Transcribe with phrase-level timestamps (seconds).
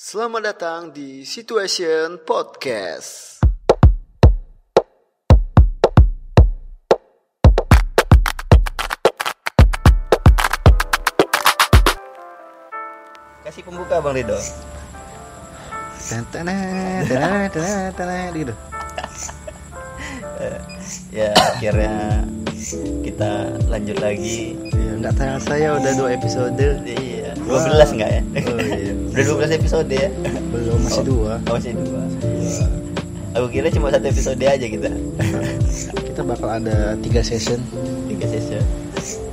[0.00, 3.36] Selamat datang di Situation Podcast.
[13.44, 14.40] Kasih pembuka Bang Rido.
[16.08, 18.54] Tenet, tenet, tenet, tenet, gitu.
[21.12, 22.24] Ya akhirnya
[23.04, 24.56] kita lanjut lagi.
[24.72, 26.56] Ya, nggak terasa ya udah dua episode.
[26.88, 27.36] Iya.
[27.44, 28.22] 12 enggak ya?
[28.48, 28.99] Oh iya.
[29.10, 30.08] Udah 12 episode ya?
[30.50, 31.06] Belum masih Oh.
[31.06, 31.32] dua.
[31.44, 32.02] Oh, masih dua.
[33.32, 34.90] Aku kira cuma satu episode aja kita.
[36.10, 37.62] Kita bakal ada tiga session.
[38.06, 38.62] Tiga season.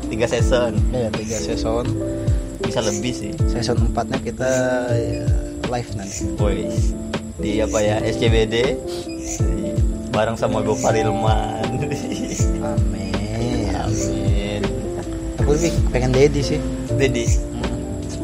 [0.08, 0.72] Tiga season.
[0.90, 1.86] Ya, tiga season.
[2.62, 3.32] Bisa lebih sih.
[3.48, 4.50] Season empatnya kita
[4.94, 5.26] ya,
[5.66, 6.30] live nanti.
[6.36, 6.94] Boys.
[7.38, 7.98] Di apa ya?
[8.00, 8.78] SCBD.
[10.12, 11.66] Bareng sama Gopar Ilman.
[12.62, 13.74] Amin.
[13.74, 14.62] Amin.
[15.38, 16.60] Aku lebih pengen Dedi sih.
[16.94, 17.24] Jadi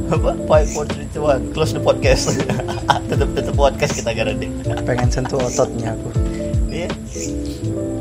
[0.08, 0.38] apa?
[0.45, 1.53] Five, four, three, one.
[1.53, 2.34] Close the podcast.
[3.09, 4.48] tetap tetap podcast kita garanti.
[4.88, 6.09] Pengen sentuh ototnya aku.
[6.73, 6.89] Iya.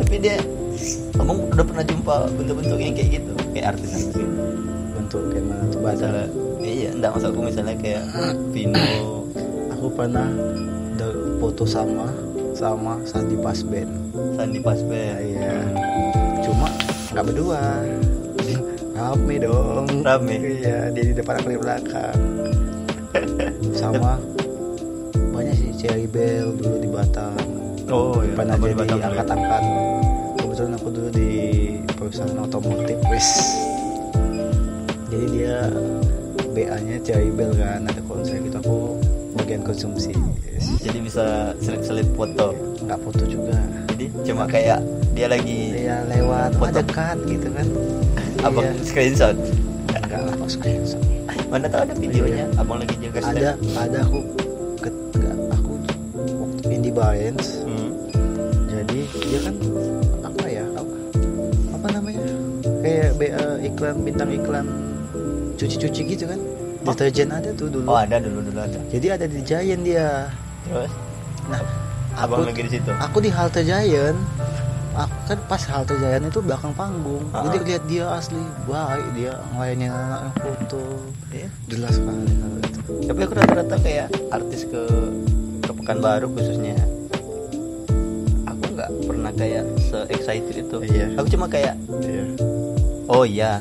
[0.01, 0.37] Tapi dia
[1.21, 4.25] Abang udah pernah jumpa bentuk-bentuk yang kayak gitu Kayak artis-artis gitu
[4.97, 5.81] Bentuk kayak mana tuh.
[5.85, 6.27] Misalnya
[6.63, 8.05] Iya, enggak maksudku misalnya kayak
[8.51, 8.81] Vino
[9.77, 10.31] Aku pernah
[11.43, 12.07] foto sama
[12.55, 13.91] sama Sandi Pasben.
[14.39, 15.59] Sandi Pasben Iya.
[16.47, 16.71] Cuma
[17.11, 17.63] nggak berdua.
[18.97, 19.87] Rame dong.
[20.07, 20.37] Rame?
[20.39, 22.32] Iya, dia di depan aku di belakang.
[23.71, 24.19] Sama
[25.31, 27.35] banyak sih Cherry Bell dulu di Batam.
[27.89, 29.63] Oh iya Pernah jadi Batam angkat-angkat.
[30.37, 31.31] Kebetulan aku dulu di
[31.89, 33.29] perusahaan otomotif, wes.
[35.09, 35.69] Jadi dia
[36.51, 38.77] BA-nya Cherry Bell kan ada konser gitu aku
[39.35, 40.13] bagian konsumsi.
[40.45, 40.81] Yes.
[40.81, 43.57] Jadi bisa selip-selip foto Nggak foto juga.
[43.95, 44.81] Jadi cuma kayak
[45.13, 46.81] dia lagi Dia lewat Foto.
[46.81, 47.67] dekat gitu kan.
[48.47, 48.83] Abang Iya.
[48.83, 49.37] screenshot
[49.93, 51.01] Enggak lah kok screenshot.
[51.53, 52.49] Mana tahu ada videonya?
[52.57, 54.21] Abang lagi jaga stand Ada ada aku
[54.81, 54.89] ke,
[55.53, 55.73] aku
[56.41, 57.91] waktu Indie Barents hmm.
[58.73, 59.55] jadi dia kan
[60.25, 60.65] apa ya?
[60.73, 60.95] Apa,
[61.77, 62.25] apa namanya?
[62.81, 64.67] Kayak BA iklan bintang iklan
[65.61, 66.41] cuci-cuci gitu kan?
[66.89, 67.85] Deterjen ada tuh dulu.
[67.85, 68.81] Oh ada dulu-dulu ada.
[68.89, 70.33] Jadi ada di Giant dia.
[70.65, 70.93] Terus?
[71.53, 71.61] Nah
[72.17, 72.91] Abang aku lagi di situ?
[72.97, 74.17] aku di halte Giant
[74.95, 77.45] kan pas halte Giant itu belakang panggung Ah.
[77.45, 80.83] jadi lihat dia asli baik dia ngelayanin anak foto
[81.29, 81.49] Iya.
[81.67, 84.83] jelas sekali kalau itu Tapi aku rata-rata kayak artis ke
[85.59, 86.77] ke Pekanbaru khususnya
[88.45, 90.77] aku nggak pernah kayak se excited itu.
[90.83, 91.07] Iya.
[91.17, 92.25] Aku cuma kayak iya
[93.05, 93.61] oh iya,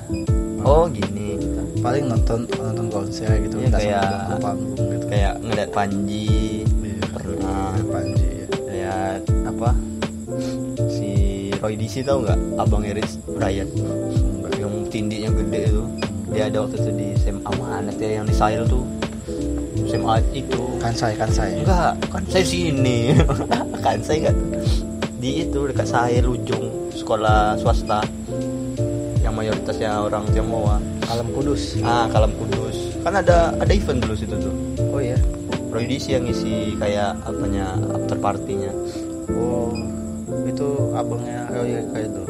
[0.62, 1.59] oh gini, gitu.
[1.80, 7.00] paling nonton nonton konser gitu Iya, kayak- panggung gitu kayak ngeliat Panji, Iya.
[7.09, 8.48] pernah Ada Panji ya.
[8.69, 9.69] lihat apa
[11.62, 14.58] Roy DC tau nggak, abang Iris Brian Enggak.
[14.58, 15.84] yang tindinya gede itu.
[16.32, 18.82] Dia ada waktu itu di SMA mana ya yang di Sail tuh.
[19.86, 23.14] SMA itu kan saya kan saya Enggak, kan saya sini.
[23.86, 24.38] kan saya enggak
[25.22, 28.02] di itu dekat saya ujung sekolah swasta
[29.22, 30.82] yang mayoritasnya orang Tionghoa.
[31.12, 32.98] Alam Kudus Ah, Kalam Kudus.
[33.04, 34.54] Kan ada ada event dulu situ tuh.
[34.90, 35.20] oh iya
[35.70, 38.72] Roy DC yang ngisi kayak apanya after partinya.
[39.30, 39.70] oh
[40.51, 42.22] itu abangnya oh iya kayak itu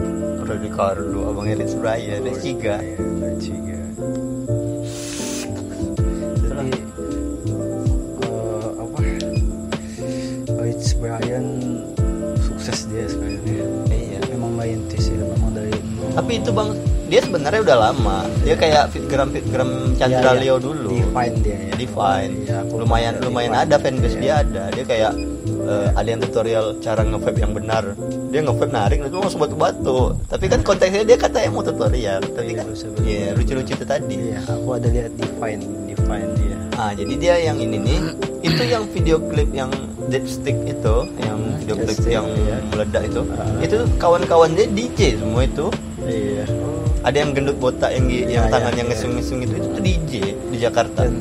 [0.42, 2.76] Roy Ricardo, Abang Eris Brian, Oh, dan Ciga.
[2.78, 3.80] iya, ada Ciga
[6.42, 6.70] jadi
[8.22, 8.98] eh, apa
[10.62, 11.46] Rich Brian
[12.40, 14.20] sukses dia sekarang ya Iya.
[14.30, 15.72] memang merintis ya memang dari.
[16.12, 16.76] Tapi itu Bang,
[17.08, 18.18] dia sebenarnya udah lama.
[18.44, 20.42] Dia kayak fitgram fitgram Chandra Iya, iya.
[20.44, 20.92] Leo dulu.
[20.94, 22.34] Define dia ya Define.
[22.44, 23.64] Iya, lumayan lumayan Define.
[23.64, 24.20] ada fanbase Iya.
[24.20, 24.64] dia ada.
[24.70, 25.12] Dia kayak
[25.72, 27.84] eh, ada yang tutorial cara nge-vape yang benar.
[28.28, 30.20] Dia nge-vape narik itu langsung batu-batu.
[30.28, 32.20] Tapi kan konteksnya dia katanya mau tutorial.
[32.22, 32.68] Tapi Iya, kan
[33.08, 34.16] iya lucu-lucu itu tadi.
[34.20, 38.00] iya aku ada lihat Define Define dia Ah, jadi dia yang ini nih
[38.52, 39.70] itu yang video klip yang
[40.10, 42.58] Deadstick itu, yang video klip yang iya.
[42.68, 43.22] meledak itu.
[43.38, 43.48] Ah.
[43.64, 45.72] Itu kawan-kawan dia DJ semua itu.
[46.04, 46.44] iya
[47.02, 48.90] Ada yang gendut botak yang yang iya, tangannya iya.
[48.92, 50.12] ngesung-ngesung itu itu DJ
[50.52, 51.06] di Jakarta.
[51.08, 51.16] dan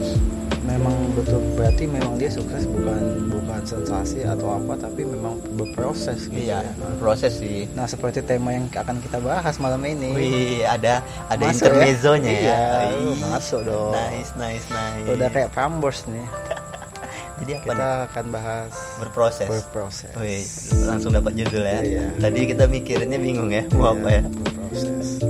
[0.64, 6.40] memang betul berarti memang dia sukses bukan bukan sensasi atau apa tapi memang berproses gitu
[6.42, 6.72] Iya, ya.
[6.96, 7.66] proses sih.
[7.70, 10.10] Nah seperti tema yang akan kita bahas malam ini.
[10.10, 10.30] Wih,
[10.62, 11.68] ada ada Masuk ya?
[11.68, 12.40] intermezzonya ya.
[12.40, 12.60] Iya,
[12.96, 13.92] Wih, masuk dong.
[13.92, 15.06] Nice, nice, nice.
[15.06, 16.24] Udah kayak Prambors nih.
[17.40, 18.06] Jadi apa Kita nih?
[18.06, 19.48] akan bahas Berproses.
[19.48, 20.12] berproses.
[20.14, 20.44] Wih,
[20.84, 21.80] langsung dapat judul ya.
[21.80, 22.04] Iya.
[22.18, 24.22] Tadi kita mikirinnya bingung ya, mau apa ya?
[24.26, 25.24] Berproses.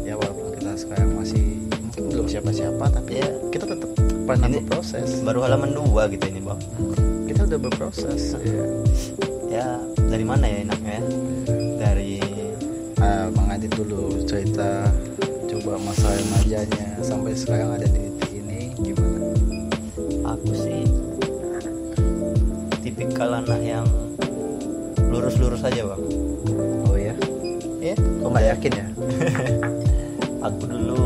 [0.00, 1.42] Ya walaupun kita sekarang masih
[1.74, 3.30] mungkin belum siapa-siapa tapi Iya.
[4.34, 5.22] Ini- berproses.
[5.22, 6.58] Baru halaman dua gitu ini, Bang.
[7.30, 8.34] Kita udah berproses.
[8.34, 8.64] Ya.
[9.46, 9.68] Ya,
[10.10, 11.04] dari mana ya enaknya ya?
[11.78, 12.18] Dari
[12.96, 14.88] Ah, Bang Adit dulu cerita
[15.46, 19.20] coba masa remajanya sampai sekarang ada di titik ini gimana?
[20.24, 20.80] aku sih
[22.80, 23.84] tipikal anak yang
[25.12, 26.02] lurus-lurus aja bang
[26.88, 27.12] oh ya
[27.84, 28.86] ya kok nggak yakin ya
[30.48, 31.04] aku dulu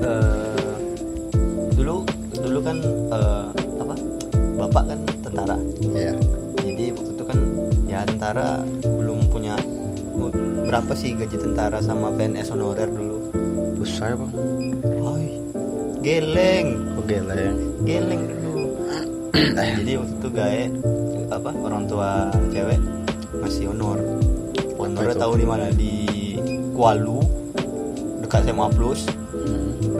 [0.00, 0.41] eh,
[1.82, 2.78] dulu dulu kan
[3.10, 3.44] eh,
[3.82, 3.94] apa?
[4.62, 5.58] Bapak kan tentara.
[5.90, 6.14] Ya
[6.62, 7.38] jadi waktu itu kan
[7.90, 9.58] ya tentara belum punya
[10.62, 13.18] berapa sih gaji tentara sama PNS honorer dulu?
[13.82, 14.30] Besar bang
[15.02, 15.26] Oi,
[16.06, 16.94] geleng.
[17.02, 17.50] Lah ya
[17.82, 18.78] geleng dulu.
[19.82, 20.62] Jadi waktu itu gae
[21.34, 22.78] apa orang tua cewek
[23.42, 23.98] ngasih honor.
[24.78, 25.22] Honornya itu?
[25.26, 25.66] tahu di mana?
[25.74, 25.94] Di
[26.78, 27.18] Kualu
[28.22, 29.02] dekat SMA Plus.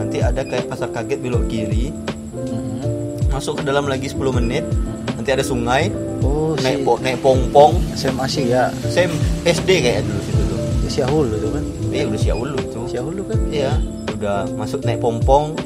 [0.02, 1.94] Nanti ada kayak pasar kaget belok kiri.
[2.34, 3.14] Hmm.
[3.30, 4.66] masuk ke dalam lagi 10 menit.
[5.14, 5.88] Nanti ada sungai.
[6.20, 7.78] Oh si naik po naik pongpong.
[7.94, 8.68] SMA sih ya.
[8.90, 9.08] Saya
[9.46, 10.60] SD kayak dulu situ tuh.
[10.90, 11.64] Si Hulu tuh kan?
[11.88, 12.84] Iya udah siap ulu tuh.
[12.90, 13.38] Si Hulu kan?
[13.48, 13.72] Iya
[14.12, 15.56] udah masuk naik pompong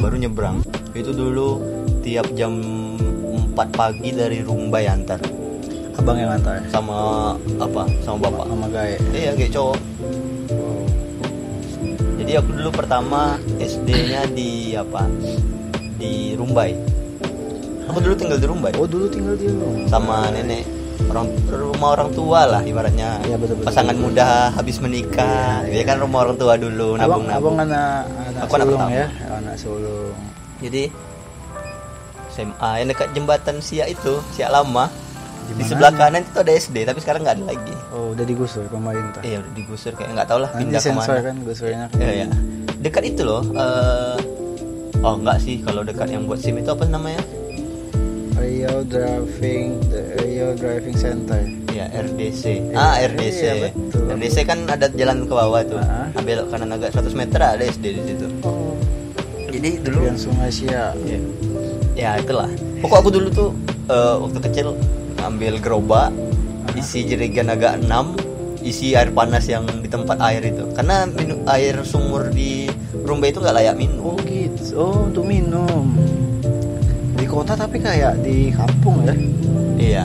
[0.00, 0.64] baru nyebrang.
[0.96, 1.62] Itu dulu
[2.02, 2.58] tiap jam
[3.54, 5.22] 4 pagi dari Rumbai antar.
[5.98, 6.62] Abang yang antar.
[6.70, 7.86] Sama apa?
[8.02, 8.46] Sama bapak.
[8.50, 9.78] sama Gaye iya kayak cowok.
[12.28, 15.08] Jadi aku dulu pertama SD-nya di apa?
[15.96, 16.76] Di Rumbai.
[17.88, 18.76] Aku dulu tinggal di Rumbai?
[18.76, 20.68] Oh dulu tinggal di rumah sama nenek
[21.08, 23.16] orang rumah orang tua lah ibaratnya.
[23.24, 23.72] Iya, betul, betul.
[23.72, 25.64] pasangan muda habis menikah.
[25.64, 28.66] Iya, dia kan rumah orang tua dulu abang nabung abang nabung anak anak Aku anak
[28.68, 28.92] sulung pertama.
[28.92, 30.18] ya anak sulung.
[30.60, 30.84] Jadi
[32.28, 34.92] SMA yang dekat jembatan Siak itu Siak lama
[35.48, 37.74] Di di sebelah kanan itu ada SD tapi sekarang nggak ada lagi.
[37.88, 39.20] Oh udah digusur pemerintah.
[39.24, 41.24] Iya udah digusur kayak nggak tahu lah nanti pindah ke mana.
[41.24, 41.86] kan gusurnya.
[41.96, 42.26] Iya, iya.
[42.78, 44.16] dekat itu loh eh,
[45.02, 47.22] oh enggak sih kalau dekat yang buat SIM itu apa namanya?
[48.38, 51.40] Rio Driving the Rio Driving Center.
[51.72, 52.42] Ya RDC
[52.74, 54.04] Iya, ah RDC iya, betul.
[54.14, 55.80] RDC kan ada jalan ke bawah tuh.
[55.80, 56.10] Ah.
[56.12, 58.26] Ah, belok kanan agak 100 meter ada SD di situ.
[58.44, 58.76] Oh.
[59.48, 60.92] Jadi dulu yang Sungai Siak.
[61.02, 61.18] Ya,
[61.96, 62.50] ya itulah.
[62.82, 63.50] Pokok aku dulu tuh
[63.90, 64.74] eh, waktu kecil
[65.20, 66.10] ambil gerobak
[66.74, 67.90] isi jerigen agak 6
[68.60, 70.66] isi air panas yang di tempat air itu.
[70.72, 72.66] Karena minum air sumur di
[72.98, 74.12] Rumba itu nggak layak minum.
[74.12, 74.62] Oh gitu.
[74.76, 75.94] Oh untuk minum.
[77.14, 79.14] Di kota tapi kayak di kampung ya?
[79.78, 80.04] Iya.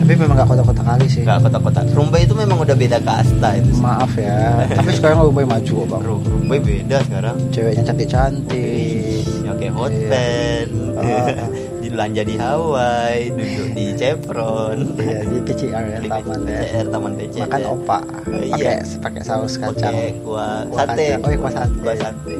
[0.00, 1.22] Tapi memang gak kota-kota kali sih.
[1.22, 1.80] Nggak kota-kota.
[1.92, 4.58] Rumba itu memang udah beda kasta itu maaf ya.
[4.80, 6.02] Tapi sekarang lebih maju kok bang.
[6.02, 7.36] Ru- Rumba beda sekarang.
[7.52, 9.22] Ceweknya cantik-cantik.
[9.44, 11.46] Ya kayak hot Iya.
[12.00, 16.56] belanja di Hawaii duduk di Chevron Iya, di PCR ya, Di taman ya.
[16.56, 17.98] PCR, taman PCR Makan opa,
[18.40, 18.72] Iya.
[18.80, 19.92] pakai pakai saus kacang.
[19.92, 21.20] pakai kuah Kuah sate kacang.
[21.20, 21.76] Oh, iya, kuah sate.
[21.76, 22.34] kuah sate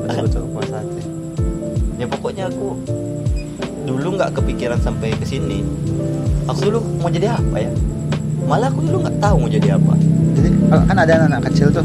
[0.00, 1.00] Betul betul, kuah sate.
[2.00, 2.68] ya pokoknya aku
[3.84, 5.60] dulu nggak kepikiran sampai ke sini
[6.48, 7.70] aku dulu mau jadi apa ya
[8.42, 9.92] malah aku dulu nggak tahu mau jadi apa
[10.32, 10.48] Jadi
[10.88, 11.84] kan ada anak-anak kecil tuh,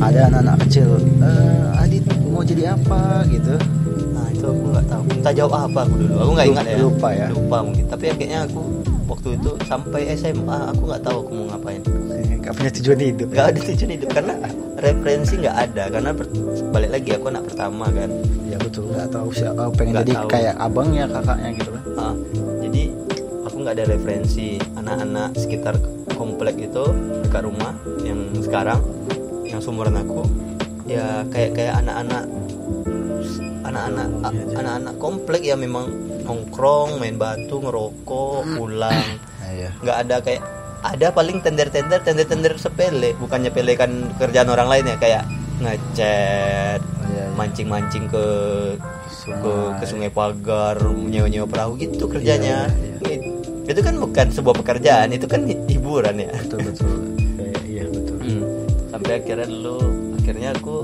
[0.00, 0.88] ada anak-anak kecil.
[1.20, 3.60] Eh, Adit mau jadi apa gitu?
[4.50, 5.02] Aku nggak tahu.
[5.06, 6.14] Minta jawab apa aku dulu.
[6.18, 6.76] Aku nggak ingat ya.
[6.78, 7.26] Lupa ya.
[7.30, 7.84] lupa mungkin.
[7.86, 8.60] Tapi akhirnya aku
[9.10, 11.82] waktu itu sampai SMA aku nggak tahu aku mau ngapain.
[12.40, 13.28] Gak punya tujuan hidup.
[13.30, 14.08] nggak ada tujuan hidup.
[14.10, 14.34] Karena
[14.80, 15.82] referensi nggak ada.
[15.92, 16.10] Karena
[16.72, 18.10] balik lagi aku anak pertama kan.
[18.48, 19.62] Ya betul, nggak tahu siapa.
[19.76, 20.28] Pengen Nggak jadi tahu.
[20.28, 21.82] kayak abangnya, kakaknya gitu kan.
[22.00, 22.14] Ah,
[22.64, 22.82] jadi
[23.46, 24.48] aku nggak ada referensi.
[24.74, 25.74] Anak-anak sekitar
[26.16, 26.84] komplek itu
[27.22, 28.80] dekat rumah yang sekarang
[29.46, 30.24] yang sumuran aku.
[30.90, 32.24] Ya kayak kayak anak-anak
[33.60, 34.08] anak-anak
[34.52, 35.86] anak-anak komplek ya memang
[36.22, 39.04] nongkrong main batu ngerokok pulang
[39.40, 39.70] Nah, iya.
[39.78, 40.42] nggak ada kayak
[40.80, 45.22] ada paling tender-tender tender-tender sepele bukannya pelekan kerjaan orang lain ya kayak
[45.60, 47.34] ngecat Oh, iya, iya.
[47.34, 48.24] mancing-mancing ke
[48.78, 49.76] ke Sungai.
[49.76, 52.70] ke sungai pagar nyewa-nyewa perahu gitu kerjanya
[53.02, 53.26] It-
[53.62, 56.90] itu kan bukan sebuah pekerjaan itu kan hi- hiburan ya Betul betul.
[57.36, 58.16] Kayak, iya betul.
[58.18, 58.42] Hmm.
[58.88, 59.78] sampai akhirnya dulu
[60.16, 60.74] akhirnya aku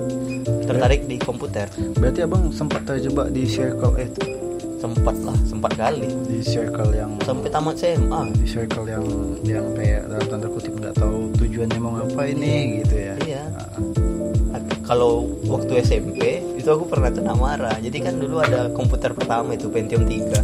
[0.66, 4.26] tertarik di komputer Berarti abang sempat terjebak di circle itu,
[4.76, 9.04] sempat lah sempat kali di circle yang sampai tamat SMA di circle yang
[9.42, 13.14] yang kayak dalam tanda kutip nggak tahu tujuannya mau ngapain nih gitu ya.
[13.24, 13.42] Iya.
[14.52, 19.54] Nah, kalau waktu SMP itu aku pernah kena marah jadi kan dulu ada komputer pertama
[19.54, 20.06] itu Pentium 3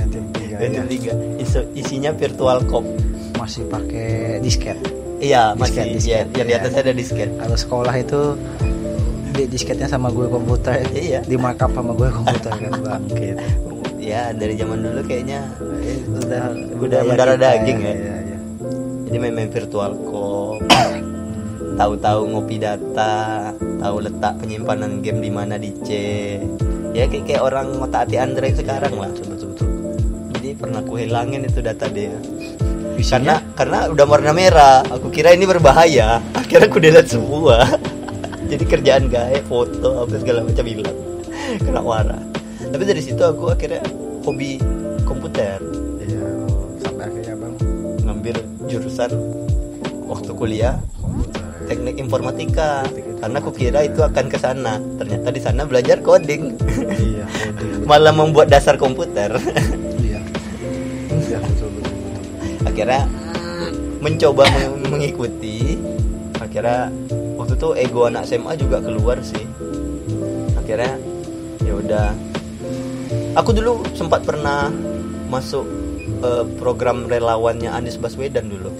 [0.00, 1.14] Pentium tiga, Pentium ya.
[1.38, 2.84] 3 Iso- isinya virtual cop
[3.40, 4.76] masih pakai disket.
[5.20, 6.60] Iya Disket, masih disket, iya, yang di iya.
[6.60, 8.20] atas ada disket Kalau sekolah itu
[9.30, 11.22] di disketnya sama gue komputer, Iya.
[11.22, 13.36] di markup sama gue komputer kan bangkit.
[13.96, 15.40] ya dari zaman dulu kayaknya
[15.80, 16.42] Eh, udah
[16.76, 17.94] Udah mendarah daging ya?
[17.94, 18.16] Iya.
[19.06, 20.60] jadi main-main virtual cop
[21.72, 23.48] tahu-tahu ngopi data
[23.80, 25.88] tahu letak penyimpanan game di mana di C
[26.92, 29.68] ya kayak kayak orang otak hati Android sekarang lah Betul betul
[30.36, 32.12] jadi pernah aku hilangin itu data dia
[33.04, 34.84] Karena karena udah warna merah.
[34.86, 36.20] Aku kira ini berbahaya.
[36.36, 37.64] Akhirnya aku delete semua.
[38.50, 40.98] Jadi kerjaan gae foto apa segala macam hilang.
[41.64, 42.18] Kena warna.
[42.60, 43.82] Tapi dari situ aku akhirnya
[44.26, 44.58] hobi
[45.06, 45.62] komputer.
[46.02, 47.54] Iya oh, sampai akhirnya bang.
[48.06, 49.10] Ngambil jurusan
[50.10, 50.76] waktu kuliah
[51.70, 52.84] teknik informatika.
[53.20, 54.82] Karena aku kira itu akan ke sana.
[54.98, 56.58] Ternyata di sana belajar coding.
[56.90, 57.26] Iya
[57.90, 59.34] malah membuat dasar komputer.
[59.98, 60.22] Iya.
[61.10, 61.69] Iya betul
[62.62, 63.04] akhirnya
[63.98, 65.76] mencoba meng- mengikuti.
[66.36, 66.88] Akhirnya
[67.36, 69.44] waktu itu ego anak SMA juga keluar sih.
[70.54, 70.96] Akhirnya
[71.60, 72.06] ya udah.
[73.36, 74.70] Aku dulu sempat pernah
[75.26, 75.66] masuk
[76.20, 78.70] eh, program relawannya Anies Baswedan dulu.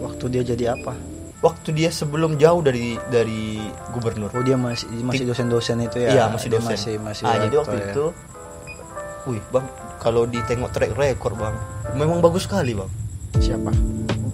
[0.00, 0.96] Waktu dia jadi apa?
[1.40, 3.56] Waktu dia sebelum jauh dari dari
[3.90, 4.28] gubernur.
[4.30, 6.08] Oh dia masih masih dosen-dosen itu ya?
[6.10, 6.72] Iya masih Dia dosen.
[6.72, 7.86] masih masih ah jadi waktu ya.
[7.90, 8.04] itu
[9.22, 9.66] wih bang
[9.96, 11.52] kalau ditengok track record bang
[11.92, 12.88] memang bagus sekali bang
[13.38, 13.70] siapa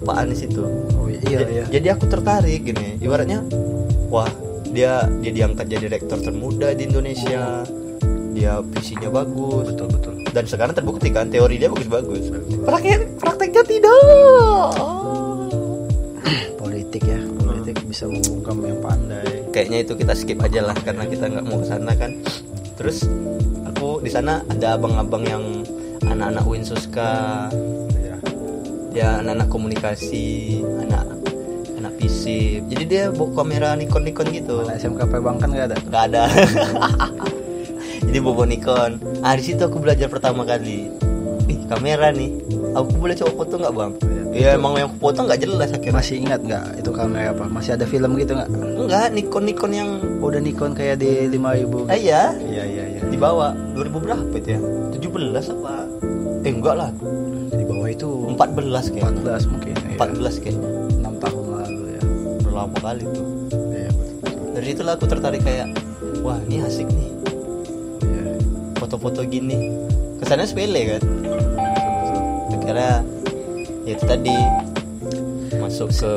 [0.01, 2.95] Pak Anies itu oh iya Ja- iya Jadi aku tertarik gini.
[2.97, 3.43] Ibaratnya
[4.07, 4.29] wah,
[4.71, 7.67] dia dia diangkat jadi rektor termuda di Indonesia.
[8.31, 12.29] Dia visinya bagus betul betul dan sekarang terbukti kan teori dia bagus-bagus.
[12.61, 14.69] Praktek prakteknya tidak.
[16.55, 21.25] politik ya politik bisa membungkam yang pandai Kayaknya itu kita skip aja lah karena kita
[21.25, 22.11] nggak mau ke sana kan.
[22.77, 23.09] Terus
[23.65, 25.43] aku di sana ada abang-abang yang
[26.05, 27.49] anak-anak Winsuska,
[28.97, 30.25] ya anak-anak komunikasi,
[30.81, 31.05] anak
[31.77, 32.23] anak PC.
[32.65, 34.65] Jadi dia bawa kamera Nikon Nikon gitu.
[34.65, 35.77] Mana SMKP Bang kan nggak ada?
[35.85, 36.23] Nggak ada.
[38.07, 38.97] Jadi bobo Nikon.
[39.21, 40.89] Ah di situ aku belajar pertama kali.
[41.45, 42.33] Ih kamera nih.
[42.73, 43.91] Aku boleh coba foto nggak bang?
[44.37, 44.53] Iya.
[44.53, 45.97] ya emang yang foto nggak jelas akhirnya.
[46.01, 47.45] Masih ingat nggak itu kamera apa?
[47.45, 48.49] Masih ada film gitu nggak?
[48.49, 52.33] Enggak Nikon Nikon yang Oh, udah Nikon kayak di 5000 ah, iya.
[52.41, 53.01] Iya iya iya.
[53.05, 54.61] Di bawah 2000 berapa itu ya?
[54.97, 55.73] 17 apa?
[56.41, 56.89] Eh enggak lah
[58.37, 59.97] 14 kayak 14 mungkin iya.
[59.97, 62.01] 14 kayak 6 tahun lalu ya.
[62.45, 63.27] Berapa kali tuh.
[63.73, 64.45] Iya betul.
[64.53, 65.67] Dari situlah aku tertarik kayak
[66.21, 67.09] wah ini asik nih.
[68.05, 68.23] Iya.
[68.77, 69.73] Foto-foto gini.
[70.21, 71.03] Kesannya sepele kan?
[72.53, 73.01] Akhirnya
[73.87, 74.37] ya itu tadi
[75.57, 76.13] masuk ke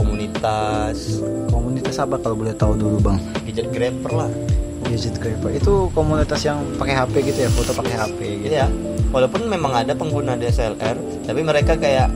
[0.00, 1.20] komunitas.
[1.52, 3.18] Komunitas apa kalau boleh tahu dulu bang?
[3.44, 4.30] Gadget grabber lah.
[4.86, 7.50] Gadget Grabber itu komunitas yang pakai HP gitu ya?
[7.50, 8.54] Foto pakai HP gitu.
[8.54, 8.70] Ya
[9.16, 12.12] walaupun memang ada pengguna DSLR tapi mereka kayak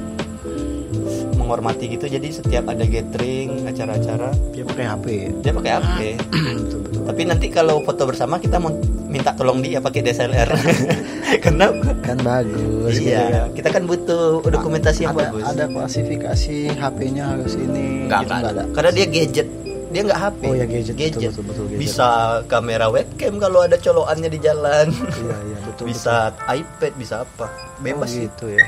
[1.41, 2.07] menghormati gitu.
[2.07, 5.99] Jadi setiap ada gathering acara-acara dia pakai HP ya dia pakai HP
[6.61, 7.03] betul betul.
[7.09, 8.71] Tapi nanti kalau foto bersama kita mau
[9.11, 10.51] minta tolong dia pakai DSLR
[11.45, 11.67] karena
[12.07, 13.59] kan bagus gitu iya kan.
[13.59, 15.43] kita kan butuh dokumentasi yang ada, bagus.
[15.51, 18.65] ada klasifikasi HP-nya harus ini Nggak, gitu, nggak ada.
[18.71, 19.49] Karena dia gadget.
[19.91, 20.41] Dia nggak HP.
[20.47, 21.81] Oh ya gadget, betul, betul, betul, gadget.
[21.83, 22.09] Bisa
[22.47, 24.87] kamera webcam kalau ada colokannya di jalan.
[24.95, 26.15] iya iya betul bisa
[26.47, 27.47] iPad, bisa apa.
[27.51, 27.83] betul.
[27.83, 28.65] Bebas oh, gitu ya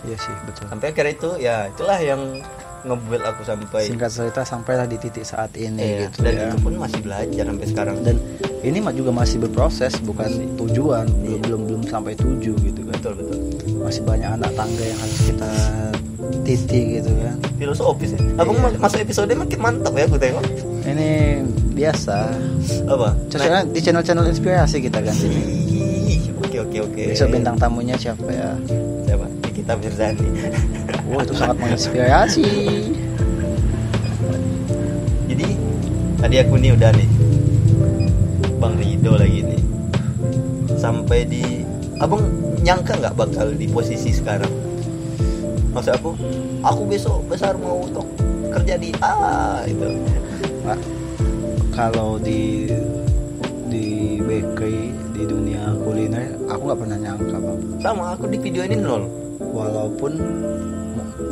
[0.00, 2.40] iya sih betul Sampai akhirnya itu ya itulah yang
[2.80, 6.56] ngebuild aku sampai singkat cerita sampailah di titik saat ini Iya, gitu dan ya itu
[6.58, 7.96] pun masih belajar sampai sekarang.
[8.00, 8.16] dan
[8.60, 11.38] ini mah juga masih berproses bukan tujuan belum Iya.
[11.44, 13.38] belum belum sampai tujuh gitu kan betul betul.
[13.76, 15.50] masih banyak anak tangga yang harus kita
[16.40, 18.20] titik gitu kan Filosofis ya.
[18.36, 18.64] Abang Iya.
[18.66, 20.44] ma- masuk episode makin mantap ya aku tengok.
[20.82, 21.10] ini
[21.72, 22.32] biasa
[22.86, 23.12] Apa?
[23.28, 25.14] Cocoknya di channel-channel inspirasi kita kan
[26.40, 27.02] Oke oke oke.
[27.08, 28.56] besok bintang tamunya siapa ya
[29.04, 29.26] siapa?
[29.44, 30.26] Nikita Mirzani.
[31.06, 32.46] Wah itu sangat menginspirasi
[35.26, 35.46] Jadi
[36.16, 37.08] tadi aku nih udah nih
[38.56, 39.62] Bang Rido lagi nih
[40.74, 41.62] Sampai di
[41.98, 42.24] Abang
[42.60, 44.48] nyangka nggak bakal di posisi sekarang
[45.70, 46.10] Maksud aku
[46.66, 48.06] Aku besok besar mau untuk
[48.50, 49.86] kerja di A itu
[50.66, 50.78] Pak,
[51.70, 52.66] kalau di
[53.70, 58.76] di bakery di dunia kuliner aku nggak pernah nyangka bang Sama aku di video ini
[58.76, 59.06] nol.
[59.40, 60.12] Walaupun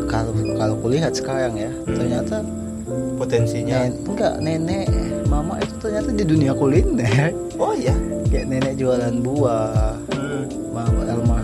[0.09, 1.97] kalau kalau kulihat sekarang ya Hmm.
[1.99, 2.37] ternyata
[3.21, 3.85] Potensinya.
[3.85, 4.89] nen, enggak nenek
[5.29, 7.37] mama itu ternyata di dunia kuliner.
[7.61, 7.93] Oh iya?
[8.33, 10.73] Kayak nenek jualan buah hmm.
[10.73, 11.37] mama mama,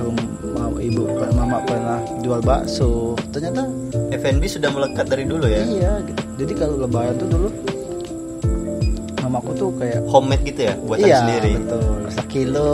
[0.88, 3.14] ibu mama pernah jual bakso.
[3.30, 3.64] Ternyata
[4.10, 5.62] FNB sudah melekat dari dulu ya?
[5.64, 6.22] Iya gitu.
[6.44, 7.48] jadi kalau lebaran tuh dulu
[9.24, 11.52] mamaku tuh kayak Homemade gitu ya Buatan iya sendiri?
[11.58, 11.88] betul.
[12.12, 12.72] Sekilo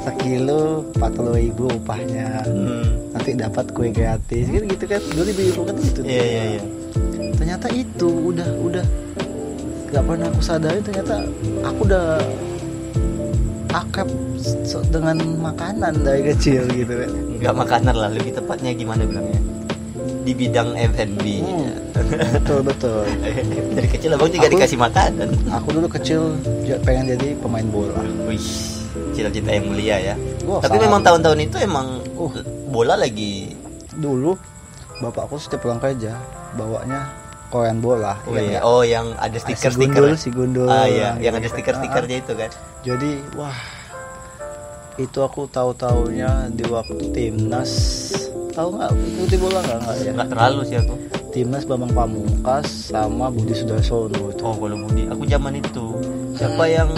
[0.00, 0.60] sekilo
[0.96, 2.28] empat puluh ribu upahnya.
[2.46, 2.84] Hmm.
[3.12, 5.00] nanti dapat kue gratis gitu gitu kan.
[5.12, 6.62] Dulu ibu kan gitu Iya iya iya.
[7.36, 8.86] Ternyata itu udah udah.
[9.86, 11.22] Gak pernah aku sadari ternyata
[11.62, 12.18] aku udah
[13.76, 14.08] akrab
[14.88, 19.40] dengan makanan dari kecil gitu kan nggak makanan lah lebih tepatnya gimana bilangnya?
[20.22, 21.70] Di bidang F&B Hmm.
[22.34, 23.06] betul betul.
[23.76, 25.28] Dari kecil abang juga Aku- dikasih makanan.
[25.48, 26.34] aku dulu kecil
[26.82, 27.94] pengen jadi pemain bola.
[28.24, 28.42] Wih
[29.12, 30.14] cita-cita yang mulia ya.
[30.42, 32.32] Wah, tapi memang tahun-tahun itu emang Uh.
[32.66, 33.54] bola lagi
[33.92, 34.34] dulu
[34.98, 36.16] bapakku setiap pulang kerja
[36.52, 37.06] bawanya
[37.48, 38.42] korean bola oh, Iya.
[38.42, 38.60] iya.
[38.60, 41.52] oh yang ada Ah, si stiker-stiker gundul si gundul ah iya yang gitu ada kan.
[41.52, 42.50] stiker-stikernya itu kan?
[42.82, 43.58] Jadi wah
[44.96, 47.72] itu aku tahu taunya di waktu timnas.
[48.50, 48.90] Tahu nggak?
[48.96, 49.78] Ikuti bola nggak?
[49.78, 50.10] Nggak ya?
[50.16, 50.94] Nggak terlalu sih aku.
[51.30, 54.40] Timnas Bambang Pamungkas sama Budi Sudarsono itu.
[54.40, 55.04] Oh kalau Budi.
[55.12, 55.84] Aku zaman itu.
[56.32, 56.88] Siapa yang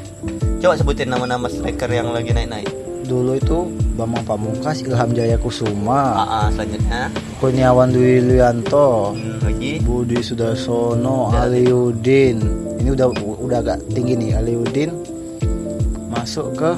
[0.60, 2.68] coba sebutin nama-nama striker yang lagi naik-naik
[3.08, 3.58] dulu itu
[3.96, 6.12] Bambang Pamungkas Ilham Jaya Kusuma.
[6.14, 7.08] Ah, ah, selanjutnya.
[7.40, 9.72] Kurniawan Dwi Luyanto hmm, lagi?
[9.80, 11.48] Budi Sudarsono Ya.
[11.48, 12.36] Aliudin
[12.78, 14.90] ini udah udah agak tinggi nih Aliudin
[16.12, 16.70] masuk ke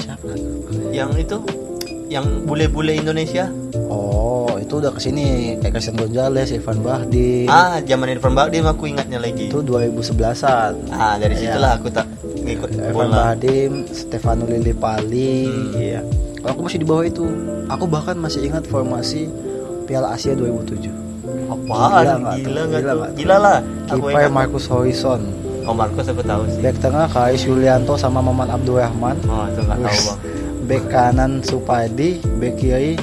[0.00, 0.32] siapa?
[0.92, 1.38] Yang itu?
[2.10, 3.46] Yang bule-bule Indonesia?
[3.86, 5.54] Oh itu udah ke sini.
[5.62, 7.46] Kayak Christian Gonzalez Ivan Bahdi.
[7.46, 9.46] Ah zaman Irfan Bahdim aku ingatnya lagi.
[9.46, 11.54] Itu 2011an ah dari Iya.
[11.54, 12.09] situlah aku tak
[12.50, 13.16] ngikut Evan bola.
[13.28, 15.70] Bahdim, Stefano Lillipali, Hmm.
[15.74, 16.00] iya.
[16.36, 17.24] Kalau aku masih di bawah itu,
[17.66, 19.28] aku bahkan masih ingat formasi
[19.84, 20.90] Piala Asia 2007.
[21.48, 21.90] apaan?
[21.90, 23.10] Gila nggak gila nggak Gila tuh?
[23.12, 23.58] gila lah.
[23.88, 25.20] Aku Kiper Marcus Horizon,
[25.60, 26.60] oh Marcos aku tahu sih.
[26.60, 30.18] Back tengah Kais Yulianto sama Maman Abdurrahman, oh itu nggak tahu bang
[30.62, 32.94] back kanan Supadi, back kiri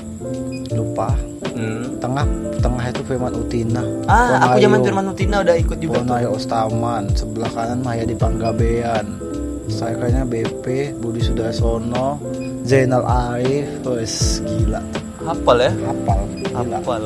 [0.69, 1.11] lupa,
[1.49, 1.99] hmm.
[1.99, 2.23] tengah
[2.57, 3.83] tengah itu Firman Utina.
[4.05, 9.05] ah aku Bonayo- zaman Firman Utina udah ikut juga Bonayo Ostaman, sebelah kanan Mahayadi Panggabean,
[9.67, 12.19] strikernya BP, Budi Sudarsono,
[12.63, 14.79] Zainal Arif, wes gila,
[15.23, 16.21] hafal ya hafal,
[16.55, 17.01] hafal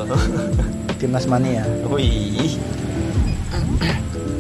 [1.02, 1.66] Timnas Mania.
[1.90, 2.58] wih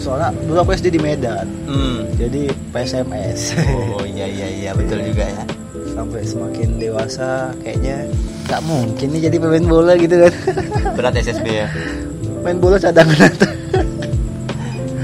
[0.01, 2.17] Soalnya dulu aku SD di Medan, hmm.
[2.17, 3.53] jadi PSMS.
[3.69, 5.45] oh iya iya iya betul juga ya
[5.93, 8.09] Sampai semakin dewasa, kayaknya
[8.49, 10.33] nggak mungkin nih jadi pemain bola gitu kan.
[10.97, 11.67] berat SSB ya
[12.41, 13.29] Main bola cadangan.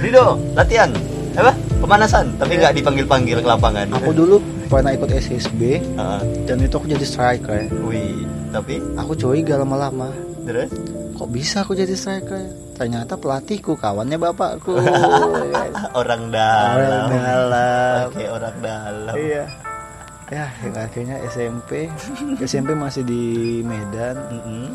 [0.02, 0.90] Rido latihan
[1.38, 3.88] apa pemanasan tapi nggak dipanggil panggil ke lapangan.
[3.94, 4.36] Aku dulu
[4.68, 5.62] pernah ikut SSB
[5.96, 7.70] Ah, dan itu aku jadi striker.
[7.84, 8.82] wih tapi?
[8.96, 10.10] Aku curiga lama-lama.
[10.44, 10.72] terus?
[11.14, 12.40] Kok bisa aku jadi striker?
[12.74, 14.78] Ternyata pelatihku kawannya bapakku.
[16.00, 16.78] Orang dalam.
[16.78, 17.98] Orang dalam.
[18.08, 19.16] oke orang dalam.
[19.18, 19.44] Iya.
[20.28, 21.88] Ya akhirnya SMP
[22.38, 23.24] SMP masih di
[23.62, 24.16] Medan.
[24.30, 24.66] Mm-mm.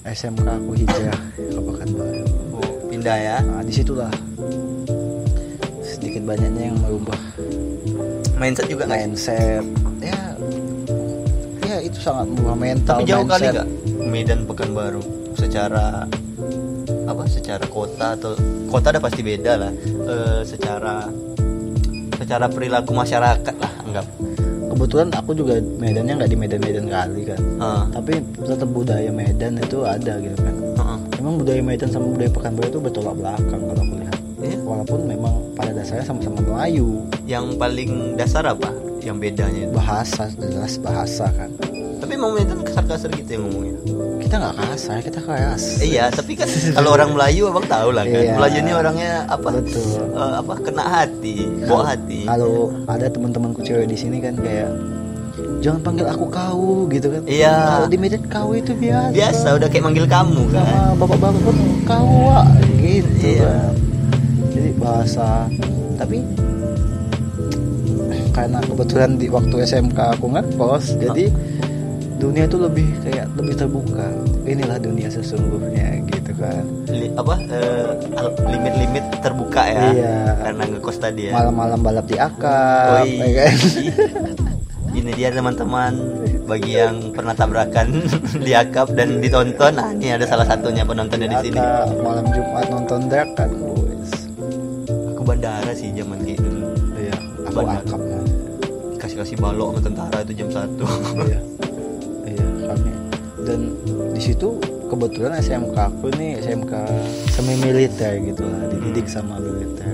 [0.00, 2.24] SMK aku hijrah ke Pekanbaru.
[2.54, 3.36] Oh, pindah ya?
[3.42, 4.08] Nah di situlah
[6.30, 7.18] banyaknya yang merubah.
[8.38, 9.00] Mindset juga nggak?
[9.02, 9.64] Mindset.
[9.98, 10.22] Ya.
[11.66, 13.54] Ya itu sangat merubah mental tapi jauh kali mindset.
[13.58, 13.68] nggak?
[14.06, 15.02] Medan Pekanbaru
[15.34, 16.06] secara
[17.10, 18.38] apa secara kota atau
[18.70, 19.72] kota udah pasti beda lah.
[19.86, 21.10] Eh, secara
[22.14, 24.06] secara perilaku masyarakat lah anggap.
[24.70, 27.40] Kebetulan aku juga Medannya nggak di Medan-Medan kali kan.
[27.58, 30.54] Ah, tapi tetap budaya Medan itu ada gitu kan.
[30.78, 30.98] Ah.
[31.18, 34.19] Memang budaya Medan sama budaya Pekanbaru itu bertolak belakang kalau aku lihat.
[34.40, 34.58] Iya.
[34.60, 40.76] Walaupun memang pada dasarnya sama-sama Melayu, yang paling dasar apa yang bedanya itu bahasa jelas
[40.76, 41.48] bahasa kan.
[41.96, 43.76] tapi emang Medan kasar-kasar gitu yang ngomongnya
[44.18, 45.62] Kita nggak kasar, kita keras.
[45.78, 48.34] Eh, iya tapi kan kalau orang Melayu abang tahu lah kan Iya.
[48.34, 49.84] Melayu ini orangnya apa Betul.
[50.10, 52.52] eh, apa kena hati bawa hati Kalau
[52.86, 54.68] ada teman-temanku cewek di sini kan kayak
[55.60, 57.20] jangan panggil aku kau gitu kan.
[57.24, 57.56] Iya.
[57.70, 59.12] Kalau di Medan kau itu biasa.
[59.12, 62.32] biasa udah kayak manggil kamu kan bapak-bapak pun kau
[62.76, 63.44] gitu Iya.
[63.44, 63.72] kan.
[64.80, 65.46] Bahasa.
[65.94, 66.24] Tapi
[68.30, 71.28] karena kebetulan di waktu SMK aku ngekos jadi
[72.16, 74.06] dunia itu lebih kayak lebih terbuka.
[74.44, 76.64] Inilah dunia sesungguhnya gitu kan.
[76.88, 77.88] Li- apa eh,
[78.46, 80.16] limit-limit terbuka ya Iya.
[80.40, 81.32] karena ngekos tadi ya.
[81.32, 83.54] Malam-malam balap di akap ya kan?
[84.98, 85.92] ini dia teman-teman
[86.44, 88.02] bagi yang pernah tabrakan
[88.46, 89.72] di akap dan ditonton.
[89.76, 91.60] Nah ini ada salah satunya penontonnya di sini.
[92.00, 93.48] malam Jumat nonton drag kan
[95.30, 96.66] bandara sih zaman kayak dulu.
[96.98, 97.16] Iya
[97.46, 98.26] aku akap man.
[98.98, 100.84] kasih kasih balok sama tentara itu jam satu.
[101.22, 101.40] Iya.
[102.26, 102.90] Iya kami
[103.46, 103.60] dan
[104.10, 104.58] di situ
[104.90, 106.72] kebetulan SMK aku nih SMK
[107.30, 109.86] semi militer gitu lah dididik sama militer.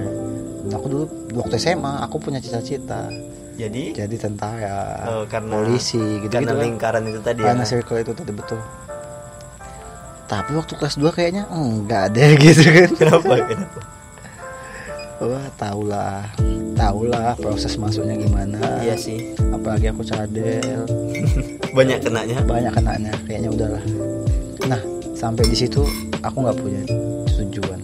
[0.67, 1.05] Nah, aku dulu
[1.37, 3.13] waktu SMA aku punya cita-cita.
[3.57, 3.97] Jadi?
[3.97, 8.13] Jadi tentara Oh, karena polisi gitu karena gitu lingkaran itu tadi karena ya circle itu
[8.17, 8.61] tadi betul.
[10.27, 12.91] Tapi waktu kelas 2 kayaknya enggak deh gitu kan.
[12.99, 13.33] Kenapa?
[13.47, 13.96] Kenapa
[15.21, 16.29] wah tahulah
[16.77, 18.85] tahulah proses masuknya gimana.
[18.85, 19.33] Iya sih.
[19.49, 20.85] Apalagi aku cadel.
[21.77, 22.39] Banyak kenanya.
[22.45, 23.85] Banyak kenanya kayaknya udahlah.
[24.69, 24.81] Nah
[25.17, 25.83] sampai di situ
[26.21, 26.83] aku nggak punya
[27.33, 27.81] tujuan.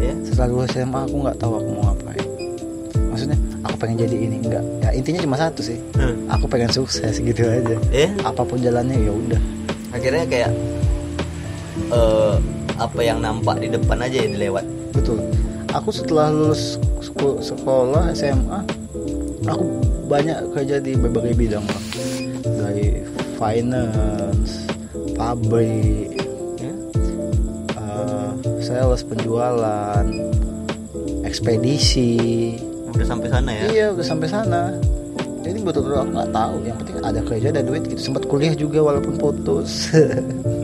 [0.00, 2.26] Ya setelah lulus SMA aku nggak tahu aku mau ngapain.
[3.12, 5.78] Maksudnya aku pengen jadi ini enggak ya intinya cuma satu sih.
[6.00, 6.24] Hmm.
[6.32, 7.76] aku pengen sukses gitu aja.
[7.92, 9.40] Ya apa pun jalannya ya udah.
[9.92, 10.50] Akhirnya kayak
[11.92, 12.36] eh
[12.80, 14.64] apa yang nampak di depan aja yang dilewat.
[14.96, 15.20] Betul
[15.72, 16.76] aku setelah lulus
[17.40, 18.60] sekolah SMA
[19.48, 19.64] aku
[20.06, 21.84] banyak kerja di berbagai bidang Bang.
[22.44, 23.00] dari
[23.40, 24.68] finance
[25.16, 26.12] pabrik
[26.60, 26.74] ya.
[27.80, 28.30] Eh,
[28.60, 30.04] sales penjualan
[31.24, 32.54] ekspedisi.
[32.92, 33.64] Udah sampai sana ya?
[33.72, 34.62] Iya udah sampai sana.
[35.42, 36.54] Jadi betul-betul aku nggak tahu.
[36.68, 38.00] Yang penting ada kerja ada duit gitu.
[38.12, 39.90] Sempat kuliah juga walaupun putus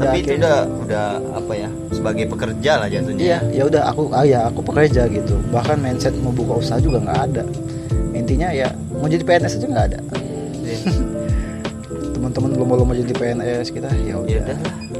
[0.00, 4.22] tapi itu udah udah apa ya sebagai pekerja lah jatuhnya Iya, ya udah aku ah
[4.22, 5.34] ya aku pekerja gitu.
[5.48, 7.42] Bahkan mindset mau buka usaha juga nggak ada.
[8.12, 9.98] Intinya ya mau jadi PNS aja nggak ada.
[10.60, 10.78] Iya.
[12.14, 14.58] Teman-teman belum belum mau jadi PNS kita ya ya udah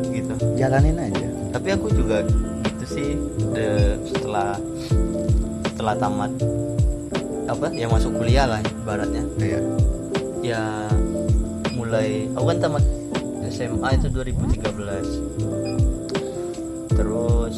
[0.09, 1.27] gitu jalanin aja.
[1.49, 2.23] tapi aku juga
[2.65, 3.09] gitu sih
[3.51, 4.55] de- setelah
[5.67, 6.31] setelah tamat
[7.47, 9.61] apa yang masuk kuliah lah ibaratnya Iya.
[10.45, 10.63] ya
[11.73, 12.85] mulai aku kan tamat
[13.59, 14.63] SMA itu 2013
[16.91, 17.55] terus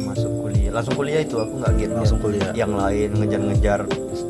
[0.00, 2.50] masuk kuliah langsung kuliah itu aku nggak gap Langsung kuliah.
[2.54, 3.80] yang lain ngejar-ngejar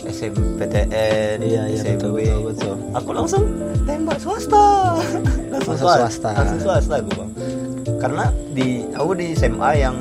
[0.04, 1.96] SMPTN Iya, iya, SMB.
[1.98, 2.74] betul, betul, betul.
[2.92, 3.44] aku langsung
[3.84, 4.96] tembak swasta
[5.52, 6.28] langsung, Masuk swasta.
[6.32, 7.30] langsung swasta aku bang
[7.98, 9.96] karena di aku di SMA yang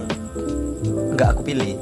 [1.14, 1.76] nggak aku pilih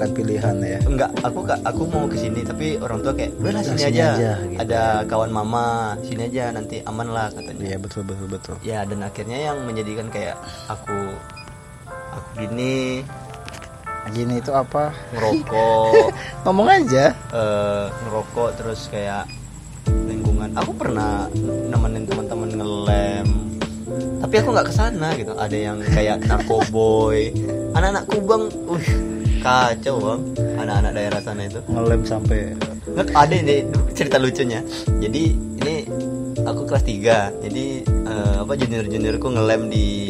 [0.00, 0.78] Bukan pilihan ya.
[0.80, 4.08] enggak aku gak aku mau ke sini tapi orang tua kayak udah sini, sini aja,
[4.16, 4.60] aja, gitu.
[4.64, 5.66] ada kawan mama
[6.00, 8.56] sini aja nanti aman lah katanya Iya betul betul betul.
[8.64, 10.96] ya dan akhirnya yang menjadikan kayak aku
[12.16, 13.04] aku gini
[14.10, 14.88] Gini itu apa?
[15.12, 15.92] ngerokok
[16.48, 17.12] Ngomong aja.
[17.12, 19.28] eh, ngerokok terus kayak
[19.84, 21.28] lingkungan aku pernah
[21.68, 23.28] nemenin teman-teman ngelem
[24.16, 27.28] tapi aku nggak ke sana gitu ada yang kayak narkoboy
[27.76, 28.84] anak-anak kubang uh
[29.40, 30.20] kacau bang.
[30.60, 31.60] Anak-anak daerah sana itu.
[31.66, 32.54] Ngelem sampai
[33.16, 34.60] ada ini cerita lucunya.
[35.00, 35.22] Jadi
[35.60, 35.74] ini
[36.44, 40.08] aku kelas 3 jadi eh, apa junior juniorku ngelem di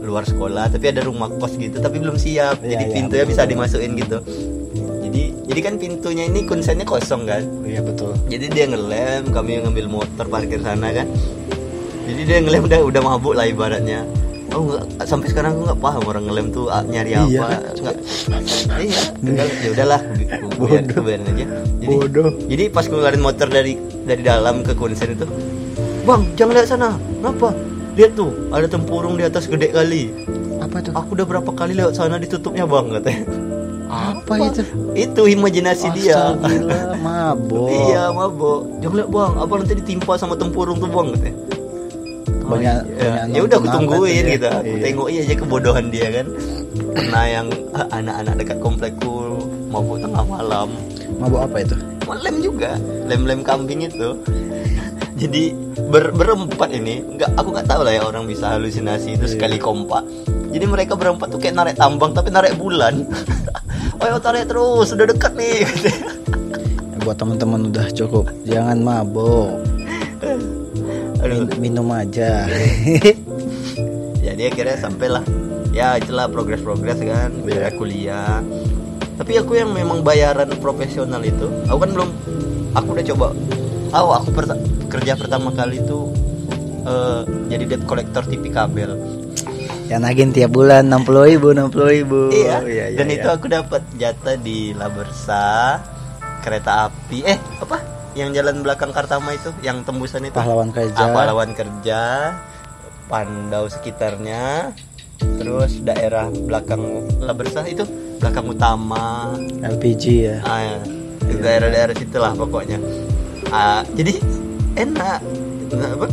[0.00, 2.64] luar sekolah tapi ada rumah kos gitu tapi belum siap.
[2.64, 3.32] Iya, jadi iya, pintunya betul.
[3.36, 4.18] bisa dimasukin gitu.
[5.10, 7.42] Jadi jadi kan pintunya ini kunsennya kosong kan?
[7.66, 8.14] Iya betul.
[8.30, 11.06] jadi dia ngelem kami ngambil motor parkir sana kan?
[12.06, 14.19] Jadi dia ngelem udah udah mabuk lah ibaratnya
[14.50, 17.22] Oh nggak sampai sekarang aku nggak paham orang ngelem tuh ah, nyari Iya.
[17.22, 17.46] apa
[17.78, 17.96] nggak.
[18.76, 20.00] Iya tinggal ya udahlah.
[20.58, 21.44] Biar- biarin aja.
[21.78, 22.30] Jadi Bodoh.
[22.44, 25.26] jadi pas gue ngeluarin motor dari dari dalam ke konsen itu
[26.02, 26.90] bang jangan lihat sana.
[26.98, 27.54] Kenapa?
[27.94, 30.10] Lihat tuh ada tempurung di atas gede kali.
[30.58, 30.90] Apa itu?
[30.92, 33.22] aku udah berapa kali lewat sana ditutupnya bang katanya.
[33.90, 34.32] Apa?
[34.38, 34.62] itu?
[34.94, 36.30] itu imajinasi dia.
[36.30, 37.66] Astagfirullah, mabok.
[37.70, 38.60] iya mabok.
[38.78, 39.32] Jangan lihat bang.
[39.36, 41.34] Apa nanti ditimpa sama tempurung tuh bang katanya
[42.50, 43.10] Banyak- Oh, iya.
[43.16, 44.32] banyak ya udah aku tungguin tuh dia.
[44.32, 44.46] gitu.
[44.48, 44.82] Aku Iya.
[44.82, 46.26] tengok aja kebodohan dia kan.
[46.90, 49.14] Pernah yang ah, anak-anak dekat komplekku
[49.68, 50.68] mabuk tengah malam
[51.16, 51.76] Mabok apa itu?
[52.10, 52.74] lem juga.
[53.06, 54.18] Lem-lem kambing itu.
[55.14, 55.54] Jadi
[55.86, 59.32] ber- berempat ini nggak aku nggak tahu lah ya orang bisa halusinasi itu Iya.
[59.32, 60.02] sekali kompak.
[60.50, 63.06] Jadi mereka berempat tuh kayak narik tambang tapi narik bulan.
[64.02, 65.62] Ayo tarik terus sudah dekat nih.
[67.00, 68.26] Buat teman-teman udah cukup.
[68.42, 69.69] Jangan mabok
[71.20, 71.44] Aduh.
[71.44, 72.48] Min- minum aja
[74.26, 75.24] jadi akhirnya sampailah
[75.70, 77.68] ya itulah progres-progres kan Iya.
[77.68, 77.72] yeah.
[77.76, 78.38] kuliah
[79.20, 82.10] tapi aku yang memang bayaran profesional itu aku kan belum
[82.72, 83.26] aku udah coba
[83.92, 84.30] oh aku
[84.88, 86.08] kerja pertama kali itu
[86.88, 87.20] eh,
[87.52, 88.96] jadi debt collector TV kabel
[89.90, 93.16] yang nagin tiap bulan 60 ribu 60 ribu iya, iya, dan iya.
[93.18, 95.82] itu aku dapat jatah di Labersa
[96.40, 100.34] kereta api eh apa yang jalan belakang Kartama itu yang tembusan itu?
[100.34, 100.98] Pahlawan kerja.
[100.98, 102.00] Ah, pahlawan kerja
[103.06, 104.70] Pandau sekitarnya
[105.36, 107.84] terus daerah belakang Labersa itu
[108.20, 109.32] belakang utama.
[109.64, 110.36] LPG ya.
[110.44, 110.78] Ah, ya.
[111.24, 112.78] Di daerah-daerah situ lah pokoknya.
[113.50, 114.20] Ah, jadi
[114.76, 115.18] enak.
[115.74, 116.06] Apa?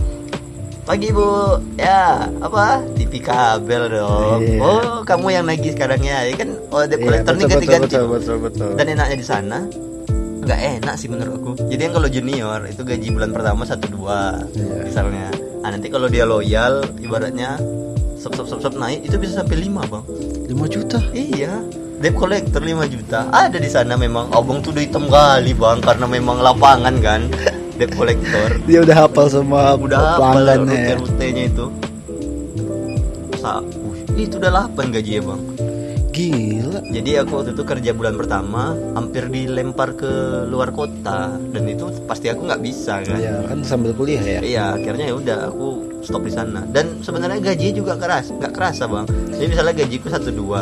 [0.87, 1.59] pagi bu.
[1.75, 2.79] Ya apa?
[2.95, 4.39] TV kabel dong.
[4.39, 4.59] Iya.
[4.63, 6.23] oh kamu yang nagih sekarang ya.
[6.23, 8.13] Ya kan oh debt Iya, collector ini betul, ganti-ganti betul, Bu.
[8.15, 9.59] betul, betul, dan enaknya di sana
[10.47, 11.51] nggak enak sih menurut aku.
[11.67, 14.87] Jadi yang kalau junior itu gaji bulan pertama satu dua Iya.
[14.87, 15.27] misalnya.
[15.61, 17.59] Ah nanti kalau dia loyal ibaratnya
[18.15, 20.03] sop sop sop sop naik itu bisa sampai lima bang.
[20.47, 20.99] 5 juta?
[21.11, 21.59] Iya.
[21.99, 23.27] Debt collector 5 juta.
[23.29, 24.31] Ada di sana memang.
[24.31, 27.21] Abang tuh udah hitam kali bang karena memang lapangan kan.
[27.77, 28.57] Debt collector.
[28.63, 30.71] Dia udah hafal semua udah hafal pelanggannya.
[30.71, 30.95] ya.
[30.95, 31.65] rute-rutenya itu.
[33.37, 33.63] Sa uh,
[34.15, 35.41] itu udah 8 gaji ya bang
[36.17, 36.79] gila.
[36.89, 41.37] Jadi aku waktu itu kerja bulan pertama hampir dilempar ke luar kota.
[41.37, 43.17] Dan itu pasti aku nggak bisa kan.
[43.21, 44.39] ya kan sambil kuliah ya?
[44.41, 45.67] Iya akhirnya ya udah aku
[46.01, 46.65] stop di sana.
[46.65, 49.05] Dan sebenarnya gaji juga keras nggak kerasa bang.
[49.37, 50.61] Jadi misalnya gajiku satu dua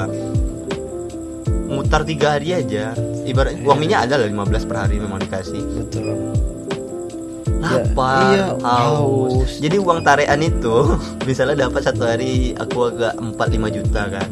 [1.72, 2.92] mutar tiga hari aja.
[3.26, 5.64] Ibarat uang minyak ada lah 15 per hari memang dikasih.
[5.64, 6.36] Betul.
[7.66, 9.34] Lapar iya, haus.
[9.42, 9.52] haus.
[9.58, 10.76] jadi uang tarean itu
[11.30, 14.30] misalnya dapat satu hari aku agak 4-5 juta kan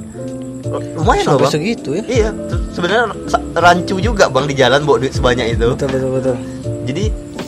[0.95, 2.29] lumayan loh bang segitu ya Iya,
[2.71, 3.05] sebenarnya
[3.53, 5.67] rancu juga bang di jalan bawa duit sebanyak itu.
[5.71, 6.35] betul betul betul
[6.83, 7.03] Jadi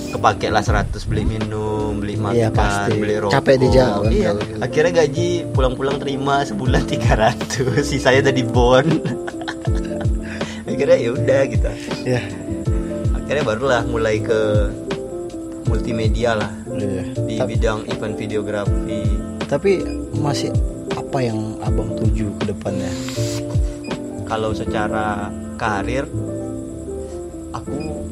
[0.09, 2.95] kepake lah 100 beli minum, beli makan, Iya, pasti.
[2.95, 3.35] beli rokok.
[3.35, 4.31] Capek di jalan Iya.
[4.31, 4.55] gitu.
[4.59, 8.85] Akhirnya gaji pulang-pulang terima sebulan 300 sisanya udah di bon.
[10.65, 11.69] akhirnya ya udah gitu
[12.03, 12.19] ya
[13.15, 14.39] akhirnya barulah mulai ke
[15.65, 17.03] multimedia lah iya.
[17.15, 19.01] di Ta- bidang event videografi
[19.45, 19.81] tapi
[20.15, 20.51] masih
[21.15, 22.91] apa yang abang tuju ke depannya?
[24.27, 26.03] Kalau secara karir
[27.55, 28.03] aku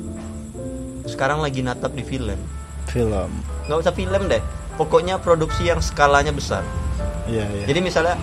[1.12, 2.40] sekarang lagi natap di film.
[2.88, 3.28] Film.
[3.68, 4.40] Nggak usah film deh.
[4.80, 6.64] Pokoknya produksi yang skalanya besar.
[7.28, 7.66] Iya iya.
[7.68, 8.16] Jadi misalnya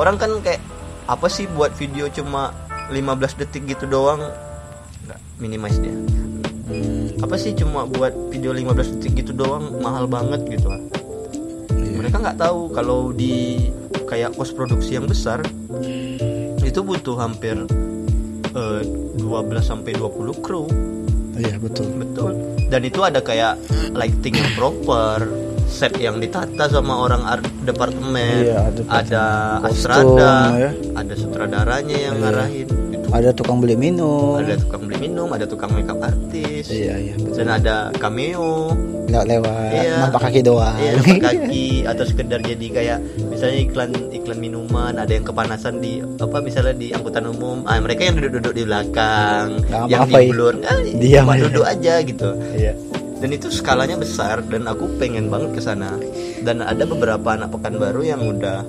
[0.00, 0.64] orang kan kayak
[1.04, 2.56] apa sih buat video cuma
[2.88, 3.04] 15
[3.44, 4.24] detik gitu doang?
[5.04, 5.92] Nggak minimize dia.
[6.72, 9.84] Hmm, apa sih cuma buat video 15 detik gitu doang?
[9.84, 10.72] Mahal banget gitu.
[10.72, 10.80] Lah
[11.76, 12.00] iya.
[12.00, 13.68] mereka nggak tahu kalau di
[14.04, 15.40] kayak pos produksi yang besar
[16.60, 17.54] itu butuh hampir
[18.54, 18.80] eh,
[19.16, 19.20] 12
[19.60, 20.66] sampai 20 kru.
[21.34, 21.90] Iya betul.
[21.98, 22.32] Betul.
[22.70, 23.58] Dan itu ada kayak
[23.92, 25.26] lighting yang proper
[25.66, 28.46] set yang ditata sama orang art departemen.
[28.46, 29.24] Iya, ada ada
[29.58, 30.70] kostum, astrada ya.
[30.94, 32.22] ada sutradaranya yang Iya.
[32.22, 32.68] ngarahin
[33.14, 34.34] ada tukang beli minum.
[34.36, 36.66] Ada tukang beli minum ada tukang makeup artis.
[36.66, 37.38] Iya iya betul.
[37.38, 38.74] Dan ada cameo.
[39.06, 39.96] Lewat lewat Iya.
[40.02, 40.74] nampak kaki doang.
[40.74, 42.98] Iya, nampak kaki atau sekedar jadi kayak
[43.30, 48.02] misalnya iklan iklan minuman, ada yang kepanasan di apa misalnya di angkutan umum, ah mereka
[48.02, 50.30] yang duduk-duduk di belakang, Nggak yang apa-apa di ya.
[50.32, 52.28] blur, ah, Diam duduk aja gitu.
[52.52, 52.72] iya.
[53.14, 55.96] Dan itu skalanya besar dan aku pengen banget ke sana.
[56.42, 58.60] Dan ada beberapa anak pekan baru yang udah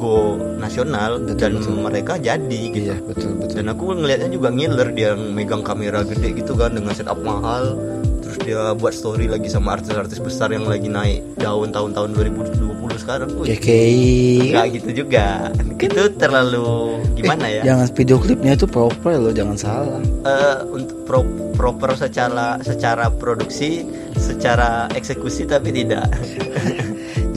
[0.00, 0.16] go
[0.56, 1.76] nasional Betul, dan betul.
[1.78, 2.88] mereka jadi gitu.
[2.88, 6.90] iya betul betul Dan aku ngelihatnya juga ngiler dia megang kamera gede gitu kan dengan
[6.90, 7.76] setup mahal.
[8.20, 12.62] Terus dia buat story lagi sama artis-artis besar yang lagi naik daun tahun-tahun 2020
[12.96, 13.28] sekarang.
[13.34, 15.50] Wih, KKI Nggak gitu juga.
[15.74, 17.62] Itu terlalu gimana ya?
[17.66, 23.84] jangan video klipnya itu proper loh jangan salah Eh, untuk pro- proper secara secara produksi,
[24.14, 26.06] secara eksekusi tapi tidak.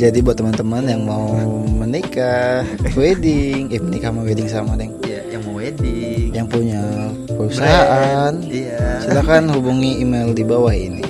[0.04, 1.32] jadi buat teman-teman yang mau
[1.64, 6.28] menikah wedding eh menikah sama wedding sama deng ya, yang mau wedding.
[6.34, 6.82] yang punya
[7.30, 8.84] perusahaan brand, Iya.
[9.02, 11.04] silakan hubungi email di bawah ini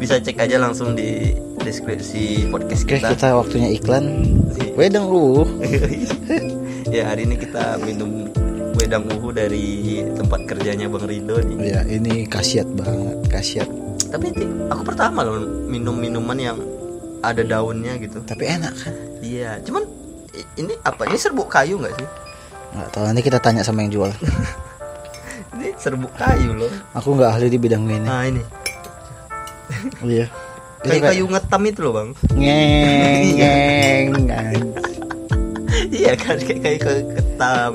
[0.00, 3.08] Bisa cek aja langsung di deskripsi podcast oke kita.
[3.12, 4.24] kita waktunya iklan
[4.72, 5.44] wedang lu
[6.96, 8.32] ya hari ini kita minum
[8.72, 11.56] wedang uhu dari tempat kerjanya Bang Rido nih.
[11.60, 13.68] ya ini kasiat banget kasiat
[14.08, 14.32] Tapi
[14.66, 15.36] aku pertama loh
[15.68, 16.56] minum minuman yang
[17.20, 18.20] ada daunnya gitu.
[18.22, 19.84] tapi enak kan Iya, cuman
[20.56, 21.04] ini apa?
[21.04, 22.08] Ini serbuk kayu nggak sih?
[22.70, 24.10] nggak tahu nanti kita tanya sama yang jual
[25.54, 26.70] Ini serbuk kayu loh.
[26.92, 28.42] aku nggak ahli di bidang ini Nah ini
[30.02, 30.26] iya
[30.80, 32.08] Itu kayu kayu ngetam itu loh bang.
[32.32, 34.64] ngeng ngeng ngeng.
[35.90, 37.74] iya kan kayak kayu kayu ketam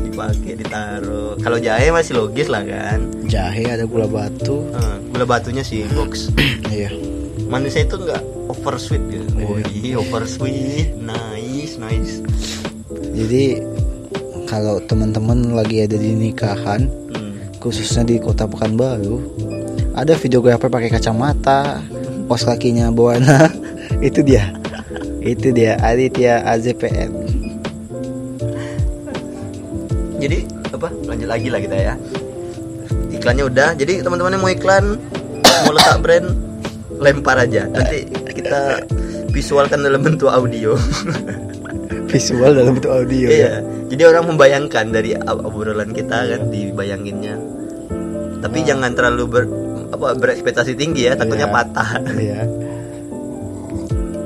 [0.00, 1.38] dipakai ditaruh.
[1.38, 3.04] Kalau jahe masih logis lah kan.
[3.24, 6.32] jahe ada gula batu Eh, gula batunya sih box.
[6.66, 6.88] iya
[7.50, 9.26] Manisnya itu nggak over sweet gitu.
[9.42, 9.66] Oh Iya.
[9.74, 12.22] iya over sweet, nice nice.
[13.10, 13.58] jadi
[14.46, 17.34] kalau teman-teman lagi ada di nikahan Hmm.
[17.58, 19.18] khususnya di kota Pekanbaru
[19.92, 21.82] ada videografer pakai kacamata
[22.24, 23.50] pos kakinya bawana
[24.06, 24.54] itu dia
[25.20, 27.10] itu dia Aditya AZPN
[30.20, 30.88] Jadi apa?
[31.02, 31.94] Lanjut lagi lah kita ya.
[33.10, 33.72] Iklannya udah.
[33.72, 35.00] Jadi teman-teman yang mau iklan,
[35.64, 36.28] mau letak brand,
[37.00, 37.64] lempar aja.
[37.66, 38.84] Nanti kita
[39.28, 40.76] visualkan dalam bentuk audio.
[42.10, 43.52] visual dalam bentuk audio ya iya.
[43.86, 47.38] Jadi orang membayangkan dari ob- obrolan kita kan dibayanginnya.
[48.38, 49.44] Tapi jangan terlalu ber
[49.90, 51.54] apa berekspektasi tinggi ya, takutnya Iya.
[51.54, 51.88] patah.
[52.14, 52.40] iya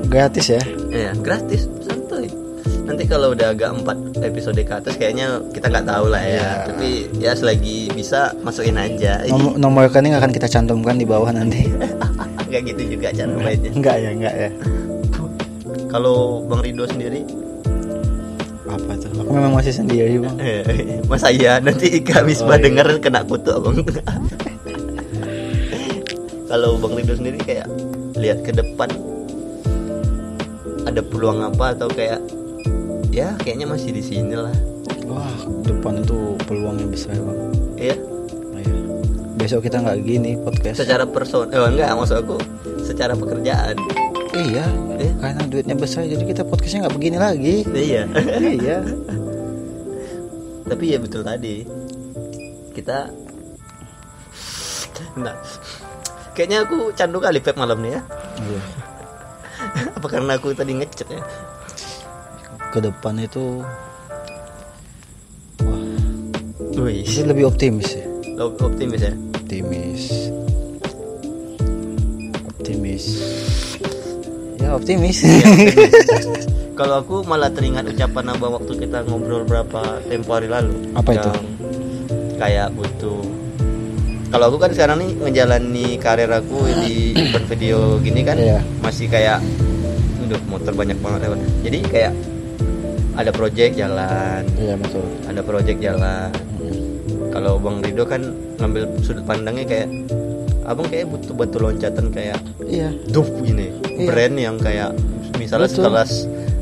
[0.05, 2.31] gratis ya Iya, gratis, santuy.
[2.85, 6.31] Nanti kalau udah agak 4 episode ke atas kayaknya kita nggak tahu lah ya.
[6.31, 6.49] Iya.
[6.71, 9.25] Tapi ya selagi bisa masukin aja.
[9.27, 11.67] Nom nomor rekening akan kita cantumkan di bawah nanti
[12.55, 13.71] nggak gitu juga cara mainnya.
[13.75, 14.49] enggak ya enggak ya
[15.85, 17.23] Kalau Bang Rido sendiri,
[18.67, 20.35] apa tuh aku memang masih sendiri bang
[21.11, 22.63] masa iya nanti Ika Misbah Oh, iya.
[22.67, 23.79] denger kena kutuk bang.
[26.45, 27.67] Kalau Bang Rido sendiri kayak
[28.15, 28.87] lihat ke depan
[30.83, 32.19] ada peluang apa atau kayak
[33.09, 34.55] ya kayaknya masih di sini lah.
[35.05, 35.31] wah
[35.63, 37.39] depan itu peluangnya besar bang.
[37.75, 37.95] Iya.
[39.45, 40.81] Besok kita nggak gini podcast.
[40.81, 42.41] Secara person, eh enggak maksud aku
[42.81, 43.77] secara pekerjaan.
[44.33, 44.65] iya
[44.97, 45.13] Eh?
[45.21, 47.55] karena duitnya besar jadi kita podcastnya nggak begini lagi.
[47.69, 48.09] Iya.
[48.41, 48.77] iya.
[50.65, 51.61] Tapi ya betul tadi.
[52.73, 53.13] Kita
[55.15, 55.37] nah
[56.33, 58.01] kayaknya aku candu kali vape malam nih ya.
[58.41, 58.61] Iya.
[60.01, 61.21] Apa karena aku tadi ngecet ya?
[62.73, 63.61] Ke depan itu
[65.61, 70.01] wah Wih, lebih optimis ya lo optimis ya optimis
[72.49, 73.03] optimis
[74.59, 75.77] ya optimis Iya, optimis.
[76.79, 81.29] kalau aku malah teringat ucapan abang waktu kita ngobrol berapa tempo hari lalu Apa itu?
[81.31, 81.39] Yang
[82.35, 83.23] kayak butuh
[84.25, 88.59] kalau aku kan sekarang nih ngejalani karir aku di event video gini kan Iya.
[88.83, 89.39] masih kayak
[90.25, 91.37] Aduh, motor banyak banget lewat.
[91.61, 92.11] Jadi kayak
[93.13, 96.33] ada project jalan, iya betul ada project jalan.
[97.35, 99.87] Kalau Bang Rido kan ngambil sudut pandangnya kayak
[100.65, 104.07] abang kayak butuh batu loncatan kayak iya dup gini Iya.
[104.09, 104.95] brand yang kayak
[105.35, 105.91] misalnya Betul.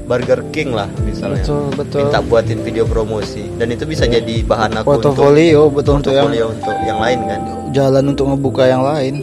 [0.04, 4.20] Burger King lah misalnya betul betul minta buatin video promosi dan itu bisa Iya.
[4.20, 8.64] jadi bahan aku portofolio betul untuk untuk yang untuk yang lain kan jalan untuk ngebuka
[8.68, 9.16] yang lain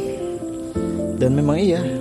[1.20, 1.99] dan memang Iya.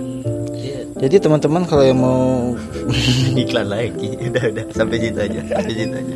[1.00, 2.52] Jadi teman-teman kalau yang mau
[3.42, 4.20] iklan lagi.
[4.20, 4.64] Udah udah.
[4.70, 6.14] Sampai situ aja sampai situ aja.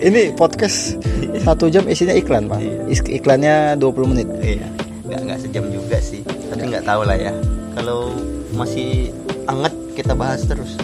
[0.00, 0.96] Ini podcast
[1.42, 2.62] satu jam isinya iklan pak.
[2.62, 2.78] Iya.
[2.86, 4.28] Is- iklannya 20 menit.
[4.38, 4.66] Iya.
[5.04, 6.22] Nggak nggak sejam juga sih.
[6.22, 7.34] Tapi nggak tahu lah ya.
[7.74, 8.14] Kalau
[8.54, 9.10] masih
[9.44, 10.78] anget kita bahas terus.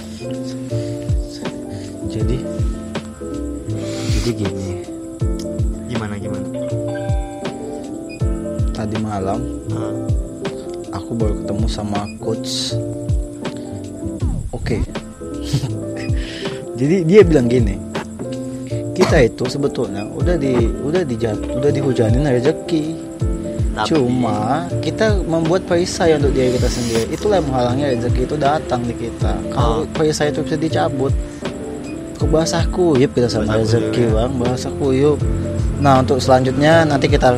[2.11, 2.43] Jadi
[4.11, 4.71] jadi gini.
[5.87, 6.47] Gimana gimana?
[8.75, 9.95] Tadi malam Ah,
[10.93, 12.75] aku baru ketemu sama coach
[14.67, 14.77] oke.
[16.81, 17.79] Jadi dia bilang gini
[18.93, 22.85] kita itu sebetulnya udah di udah dijat udah dihujanin rezeki.
[23.77, 27.05] Tapi- cuma kita membuat perisai untuk diri kita sendiri.
[27.11, 29.37] Itulah yang menghalangi rezeki itu datang di kita.
[29.53, 29.89] Kalau Oh.
[29.93, 31.13] perisai itu bisa dicabut
[32.17, 34.17] ke bahasa kuyup kita sama Bahasa rezeki ya.
[34.17, 34.33] bang?
[34.35, 35.21] Bahasa kuyup.
[35.77, 37.37] Nah untuk selanjutnya nanti kita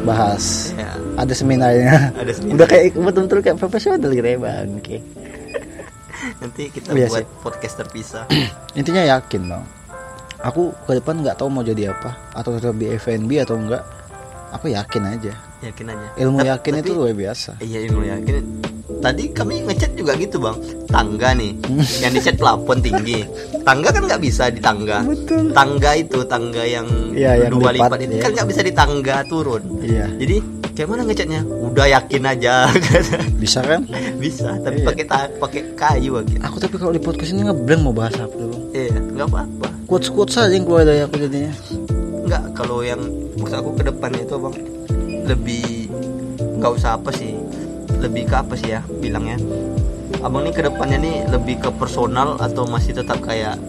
[0.00, 0.70] bahas.
[0.72, 0.94] Ya.
[1.18, 2.14] Ada seminarnya.
[2.14, 2.52] Ada seminar.
[2.56, 4.70] udah kayak betul-betul kayak profesional gitu ya bang.
[4.72, 4.98] Oke
[6.40, 7.26] nanti kita Iya buat sih.
[7.40, 8.24] podcast terpisah.
[8.78, 9.64] Intinya yakin bang.
[10.40, 13.84] Aku ke depan nggak tahu mau jadi apa atau tetap di FNB atau enggak
[14.50, 15.32] aku yakin aja.
[15.60, 16.06] Yakin aja.
[16.16, 17.60] Ilmu yakin tapi- itu luar biasa.
[17.60, 18.44] Iya ilmu yakin.
[19.00, 20.56] Tadi kami ngechat juga gitu bang.
[20.86, 21.52] Tangga nih
[22.02, 23.20] yang di chat plafon tinggi.
[23.60, 25.04] Tangga kan nggak bisa di tangga.
[25.04, 25.52] Betul.
[25.52, 28.22] Tangga itu tangga yang Iya, yang dua lipat, lipat, itu iya.
[28.24, 29.62] kan nggak bisa di tangga turun.
[29.78, 30.08] Iya.
[30.16, 30.36] Jadi
[30.80, 31.44] kayak mana ngechatnya?
[31.44, 32.72] Udah yakin aja.
[33.42, 33.84] Bisa kan?
[34.16, 34.88] Bisa tapi Iya.
[34.88, 35.04] pakai
[35.36, 36.40] pakai kayu aja.
[36.48, 38.72] Aku tapi kalau di podcast ini ngeblank mau bahas apa dulu?
[38.72, 39.68] Iya nggak apa-apa.
[39.84, 41.52] Quotes quotes saja yang keluar dari aku jadinya.
[42.24, 42.96] Nggak kalau yang
[43.36, 44.56] maksud aku ke depan itu bang
[45.28, 45.92] lebih
[46.56, 47.36] nggak usah apa sih.
[48.00, 49.36] Lebih ke apa sih ya bilangnya?
[50.24, 53.60] Abang nih ke depannya nih lebih ke personal atau masih tetap kayak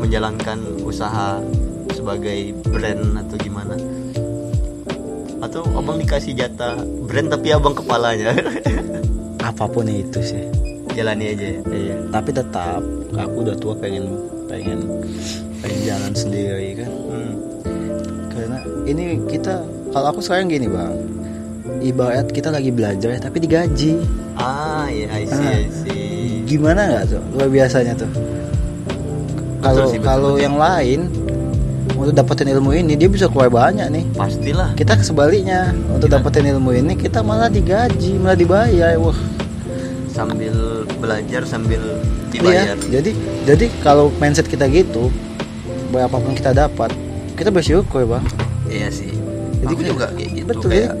[0.00, 1.36] menjalankan usaha
[1.92, 3.76] sebagai brand atau gimana
[5.46, 6.74] atau abang dikasih jatah
[7.06, 8.34] brand tapi abang kepalanya?
[9.48, 10.42] Apa pun itu sih.
[10.92, 11.60] Jalani aja ya?
[11.64, 11.96] Iya.
[12.10, 12.82] Tapi tetap
[13.14, 14.10] aku udah tua pengen
[14.46, 14.80] pengen
[15.60, 16.90] pengen jalan sendiri kan.
[16.90, 17.34] Hmm.
[18.28, 20.94] karena ini kita kalau aku sekarang gini bang.
[21.78, 23.98] Ibarat kita lagi belajar tapi digaji.
[24.34, 25.54] Ah ya I see, Ah.
[25.54, 26.42] I see.
[26.46, 27.22] gimana nggak tuh?
[27.34, 28.10] Luar biasanya tuh.
[29.60, 31.10] Kalau kalau yang lain
[31.94, 34.04] untuk dapetin ilmu ini dia bisa keluar banyak nih.
[34.18, 34.74] Pastilah.
[34.74, 35.70] Kita sebaliknya.
[35.92, 38.98] Untuk Kita- dapetin ilmu ini kita malah digaji malah dibayar.
[38.98, 39.14] Wah.
[40.10, 42.32] Sambil belajar sambil iya.
[42.32, 42.76] dibayar.
[42.88, 43.10] Jadi
[43.46, 45.12] jadi kalau mindset kita gitu
[45.92, 46.90] berapapun kita dapat
[47.36, 48.24] kita bersyukur bang.
[48.66, 49.12] Iya sih.
[49.62, 50.92] Jadi aku kayak- juga kayak gitu betul, kayak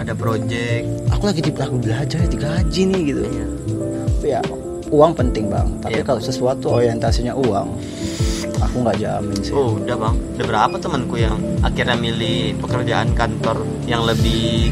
[0.00, 0.84] ada project.
[1.12, 3.22] aku lagi di aku belajar digaji nih gitu.
[3.26, 3.46] Iya.
[4.20, 4.40] ya
[4.90, 6.04] uang penting bang tapi Iya.
[6.04, 7.68] kalau sesuatu orientasinya uang
[8.60, 10.14] aku nggak jamin sih Oh udah bang.
[10.36, 14.68] Ada berapa temanku yang akhirnya milih pekerjaan kantor yang lebih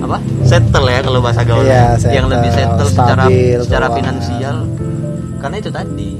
[0.00, 0.16] apa?
[0.42, 1.60] Settle ya kalau bahasa gaul.
[1.62, 3.98] Iya, yang lebih settle secara stabil secara keuangan.
[4.00, 4.56] finansial.
[5.36, 6.10] Karena itu tadi.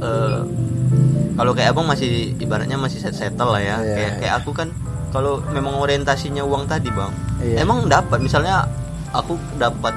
[0.00, 0.40] eh,
[1.32, 3.76] kalau kayak abang masih ibaratnya masih set- settle lah ya.
[3.78, 4.68] Iya, kayak kayak aku kan
[5.10, 7.12] kalau memang orientasinya uang tadi bang.
[7.38, 7.62] Iya.
[7.62, 8.64] Emang dapat misalnya
[9.10, 9.94] aku dapat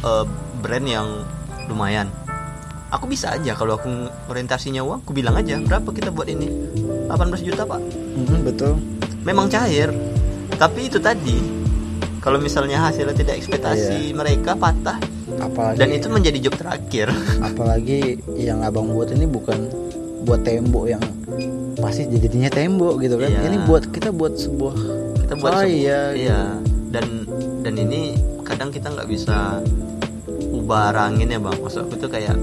[0.00, 0.24] eh,
[0.60, 1.08] brand yang
[1.66, 2.08] lumayan.
[2.88, 3.90] Aku bisa aja kalau aku
[4.24, 6.46] orientasinya uang, aku bilang aja berapa kita buat ini.
[7.04, 7.10] 18
[7.42, 7.80] juta pak.
[8.14, 8.78] Mhm, betul
[9.20, 9.90] Memang cair.
[10.52, 11.40] Tapi itu tadi
[12.18, 14.96] kalau misalnya hasilnya tidak ekspektasi mereka patah
[15.36, 17.08] apalagi dan itu menjadi job terakhir.
[17.48, 19.58] apalagi yang abang buat ini bukan
[20.22, 21.02] buat tembok yang
[21.74, 23.40] pasti jadinya tembok gitu kan Iya.
[23.44, 24.76] ini buat kita buat sebuah
[25.18, 26.40] kita buat Oh, sebu- iya, iya
[26.88, 27.28] dan
[27.60, 29.58] dan ini kadang kita nggak bisa
[30.64, 31.56] ubarangin ya bang.
[31.60, 32.36] Maksud aku tuh kayak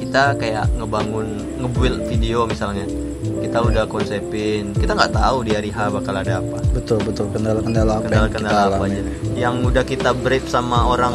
[0.00, 1.28] kita kayak ngebangun
[1.60, 2.88] ngebuild video misalnya.
[3.22, 6.58] Kita udah konsepin kita nggak tahu di hari H bakal ada apa.
[6.72, 7.28] Betul betul.
[7.30, 9.02] Kendala-kendala apa yang kita kendala-kendala apa aja.
[9.36, 11.14] Yang udah kita brief sama orang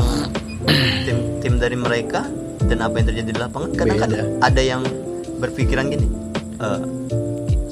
[1.05, 2.23] tim tim dari mereka
[2.67, 4.05] dan apa yang terjadi di lapangan kadang Beda.
[4.05, 4.81] kadang ada yang
[5.37, 6.07] berpikiran gini
[6.57, 6.79] "Eh,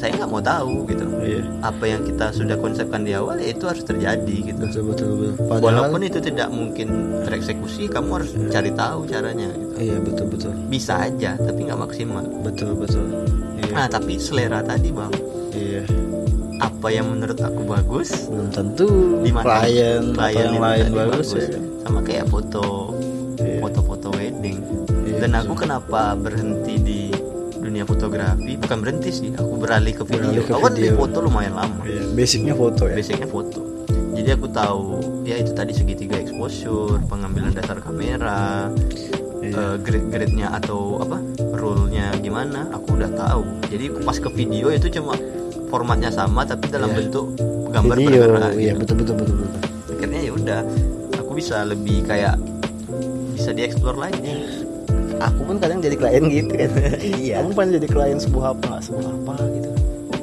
[0.06, 1.06] saya nggak mau tahu gitu.
[1.18, 1.42] Iya.
[1.66, 4.62] Apa yang kita sudah konsepkan di awal ya itu harus terjadi gitu.
[4.70, 5.34] Betul betul betul.
[5.50, 6.88] Padahal walaupun itu tidak mungkin
[7.26, 9.74] tereksekusi kamu harus cari tahu caranya gitu.
[9.82, 10.54] Iya betul betul.
[10.70, 12.22] Bisa aja tapi nggak maksimal.
[12.46, 13.06] Betul betul.
[13.58, 13.74] Iya.
[13.74, 15.14] Nah tapi selera tadi bang.
[15.58, 15.82] Iya.
[16.62, 18.88] Apa yang menurut aku bagus belum tentu.
[19.26, 21.50] di klien klien yang lain tadi bagus, ya
[21.82, 22.94] sama kayak foto
[23.36, 23.60] Iya.
[23.60, 24.64] foto-foto wedding.
[25.04, 27.00] Iya, dan aku kenapa berhenti di
[27.86, 30.98] dunia fotografi bukan berhenti sih aku beralih ke video Beralih ke aku kan di video.
[30.98, 33.60] foto lumayan lama Iya, basicnya foto ya basicnya foto
[34.16, 34.84] jadi aku tahu
[35.22, 38.74] ya itu tadi segitiga exposure pengambilan dasar kamera
[39.38, 39.54] Iya.
[39.54, 41.22] eh, grade-grade-nya atau apa
[41.54, 45.14] rule-nya gimana aku udah tahu jadi pas ke video itu cuma
[45.70, 46.98] formatnya sama tapi dalam Iya.
[46.98, 47.26] bentuk
[47.70, 48.80] gambar video bergerak iya gitu.
[48.82, 49.62] betul betul betul betul
[49.94, 50.60] akhirnya ya udah
[51.14, 52.42] aku bisa lebih kayak
[53.36, 54.65] bisa dieksplor lagi
[55.18, 56.72] aku pun kadang jadi klien gitu kan.
[57.00, 57.36] Iya.
[57.40, 59.70] kamu pernah jadi klien sebuah apa nggak sebuah apa gitu.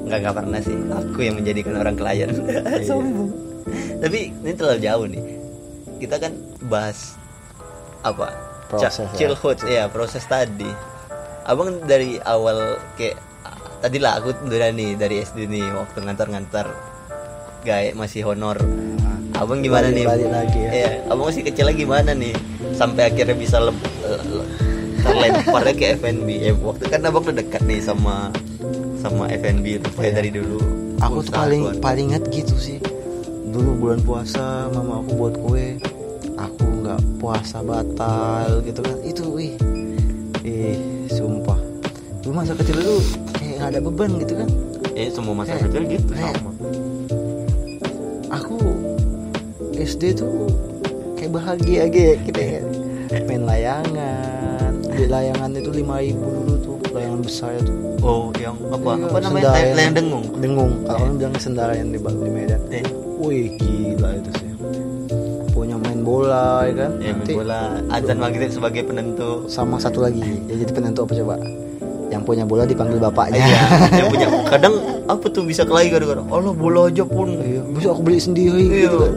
[0.02, 0.76] Nggak nggak pernah sih.
[0.90, 2.30] Aku yang menjadikan orang klien.
[2.42, 2.84] Iya.
[2.84, 3.30] sombong.
[3.98, 5.22] Tapi ini terlalu jauh nih.
[5.98, 6.32] Kita kan
[6.66, 7.14] bahas
[8.02, 8.34] apa?
[8.66, 9.16] Proses, Ca- ya.
[9.16, 10.68] childhood ya proses tadi.
[11.44, 13.18] Abang dari awal kayak
[13.78, 16.66] tadi lah aku udah nih dari SD nih waktu ngantar-ngantar
[17.62, 18.58] gaya masih honor.
[19.32, 20.06] Abang gimana Balik- nih?
[20.06, 20.70] balik lagi ya.
[20.70, 22.34] Iya, abang masih kecil lagi gimana nih?
[22.72, 23.74] Sampai akhirnya bisa le-
[25.02, 28.30] terlemparnya ke FNB ya waktu kan abang udah dekat nih sama
[28.96, 30.16] sama FNB itu kayak Iya.
[30.16, 30.58] dari dulu.
[31.00, 31.82] Aku tuh paling keluarga.
[31.82, 32.78] paling inget gitu sih.
[33.48, 35.66] Dulu bulan puasa mama aku buat kue.
[36.34, 38.96] Aku nggak puasa batal gitu kan.
[39.02, 39.52] Itu wih.
[40.42, 40.78] Ih
[41.08, 41.58] sumpah.
[42.22, 42.96] Dulu masa kecil itu
[43.32, 44.48] kayak nggak ada beban gitu kan.
[44.92, 46.50] Ya semua masa Kayak- kecil gitu kayak- sama.
[48.32, 48.56] Aku
[49.74, 50.46] SD tuh
[51.14, 52.62] kayak bahagia gitu kita ya.
[53.20, 54.72] Main layangan.
[54.92, 58.90] Di layangan itu 5000 dulu tuh layangan besar tuh oh yang apa?
[58.92, 59.22] Iya, apa namanya?
[59.22, 59.54] Sendarayan.
[59.54, 60.24] layang, layang dengung?
[60.36, 60.72] Dengung.
[60.84, 62.60] Kalau orang bilang sendarayan di, di Medan.
[62.68, 62.84] Eh,
[63.16, 64.50] wih gila itu sih.
[65.54, 66.90] Punya main bola ya kan?
[66.98, 67.60] Ya main Nanti bola.
[67.88, 69.46] Azan maghrib sebagai penentu.
[69.46, 70.42] Sama satu lagi.
[70.50, 71.36] Ya jadi penentu apa coba?
[72.12, 73.40] Yang punya bola dipanggil bapaknya.
[73.40, 73.60] Iya
[74.02, 74.26] yang punya.
[74.50, 74.74] Kadang
[75.08, 77.38] apa tuh bisa kelahi kadang-kadang Allah bola aja pun.
[77.40, 78.90] Iya bisa aku beli sendiri Iya.
[78.90, 79.14] gitu kan.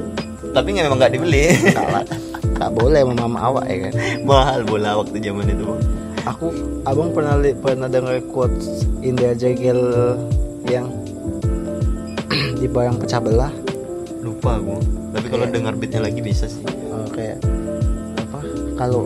[0.55, 1.51] Tapi memang nggak dibeli.
[1.73, 2.05] Salah
[2.55, 3.93] tak boleh sama mama awak ya kan?
[4.29, 5.81] Mahal bola waktu zaman itu Bang.
[6.25, 6.47] aku
[6.83, 8.65] abang pernah li, pernah dengar quotes
[8.99, 9.79] Indra Jegel
[10.65, 10.87] yang
[12.59, 13.53] di barang pecah belah.
[14.19, 14.81] Lupa aku.
[15.13, 16.63] Tapi kalau dengar beatnya lagi bisa sih.
[16.65, 17.37] Eh, kayak
[18.17, 18.39] apa?
[18.75, 19.05] Kalau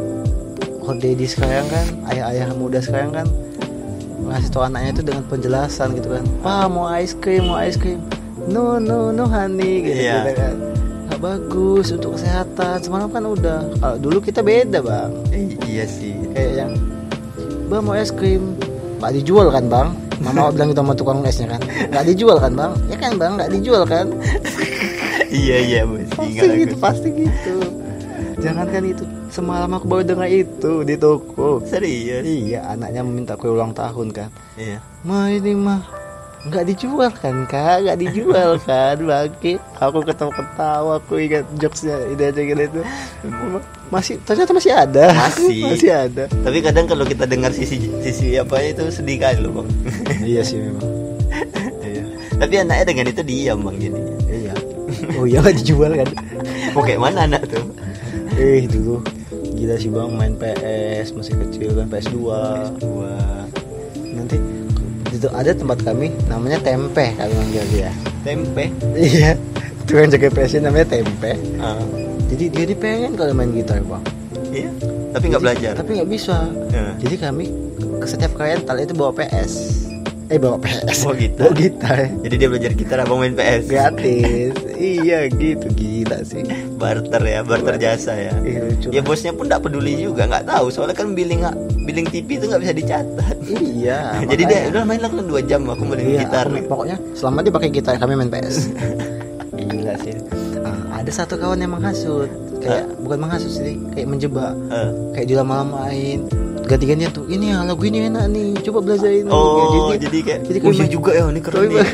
[0.82, 3.28] hot daddy sekarang kan ayah-ayah muda sekarang kan
[4.20, 6.24] ngasih tau anaknya itu dengan penjelasan gitu kan.
[6.40, 8.00] Pa mau ice cream mau ice cream.
[8.48, 10.16] No no no honey gitu, Iya.
[10.24, 10.54] gitu kan
[11.20, 12.80] nggak bagus untuk kesehatan.
[12.80, 15.12] Semalam kan udah kalau dulu kita beda bang.
[15.36, 16.16] Eh, iya sih.
[16.32, 16.72] Kayak yang
[17.68, 18.56] bang mau es krim?
[19.04, 19.88] Nggak dijual kan bang?
[20.24, 21.62] Mama bilang gitu sama tukang esnya kan.
[21.92, 22.72] Nggak dijual kan bang?
[22.88, 24.08] Ya kan bang nggak dijual kan?
[25.30, 26.82] Iya iya bos pasti gitu aku.
[26.82, 27.56] pasti gitu.
[28.42, 31.62] Jangankan itu semalam aku baru dengar itu di toko.
[31.70, 32.26] Serius?
[32.26, 34.34] Iya anaknya meminta kue ulang tahun kan.
[34.58, 34.82] Iya.
[35.06, 35.99] Ma ini mah
[36.48, 37.84] nggak dijual kan kak?
[37.84, 38.96] Nggak dijual kan?
[39.04, 39.60] Bangkit.
[39.84, 42.82] Aku ketawa ketawa aku ingat jokesnya ide aja gitu itu
[43.92, 45.06] masih ternyata masih ada.
[45.12, 45.60] Masih.
[45.76, 46.24] masih ada.
[46.32, 49.68] Tapi kadang kalau kita dengar sisi sisi apa itu sedih kali loh bang.
[50.30, 50.86] Iya sih memang.
[51.84, 52.04] Iya.
[52.40, 54.02] Tapi anaknya dengan itu diam bang jadi.
[54.30, 54.54] Iya.
[55.20, 56.10] Oh iya nggak dijual kan?
[56.72, 57.66] Mau kayak mana anak tuh?
[58.40, 59.04] Eh dulu
[59.60, 63.44] gila sih bang main PS masih kecil kan PS2 wah
[64.16, 64.40] nanti
[65.10, 67.90] itu ada tempat kami namanya tempe kami manggil dia.
[68.22, 68.70] Tempe?
[68.94, 69.34] Iya.
[69.84, 71.34] Itu yang jaga PS namanya tempe.
[71.58, 71.82] Ah,
[72.30, 74.04] jadi dia ini pengen kalau main gitar bang.
[74.54, 74.70] Iya?
[75.10, 75.72] Tapi nggak belajar?
[75.74, 76.46] tapi nggak bisa.
[76.70, 76.94] Ya.
[77.02, 77.50] jadi kami
[77.98, 79.89] ke setiap rental itu bawa PS
[80.30, 81.42] eh bawa PS Bawa gitar.
[81.42, 81.98] bawa gitar.
[82.24, 85.66] Jadi dia belajar gitar abang main PS gratis iya gitu.
[85.70, 86.46] Gila sih.
[86.76, 88.34] Barter ya barter jasa ya.
[88.40, 90.70] Iya, lucu ya bosnya pun nggak peduli juga nggak tahu.
[90.70, 91.42] Soalnya kan billing
[91.82, 93.36] billing TV itu nggak bisa dicatat.
[93.44, 94.00] Iya
[94.32, 94.70] jadi dia makanya.
[94.70, 96.46] udah main lah kan dua jam aku main Iya, gitar.
[96.48, 98.58] aku- pokoknya selama dia pakai gitar kami main PS.
[99.60, 100.14] Gila sih.
[100.62, 104.54] Ah, ada satu kawan yang menghasut, kayak bukan menghasut sih, kayak menjebak.
[104.70, 106.20] Eh, Kayak dilama-lamain.
[106.70, 109.26] Ganti-gantian tuh, ini ya lagu ini enak nih, coba belajar ini.
[109.28, 111.88] oh jadi, kayak jadi oh kayak iya main- juga ya ini keren nih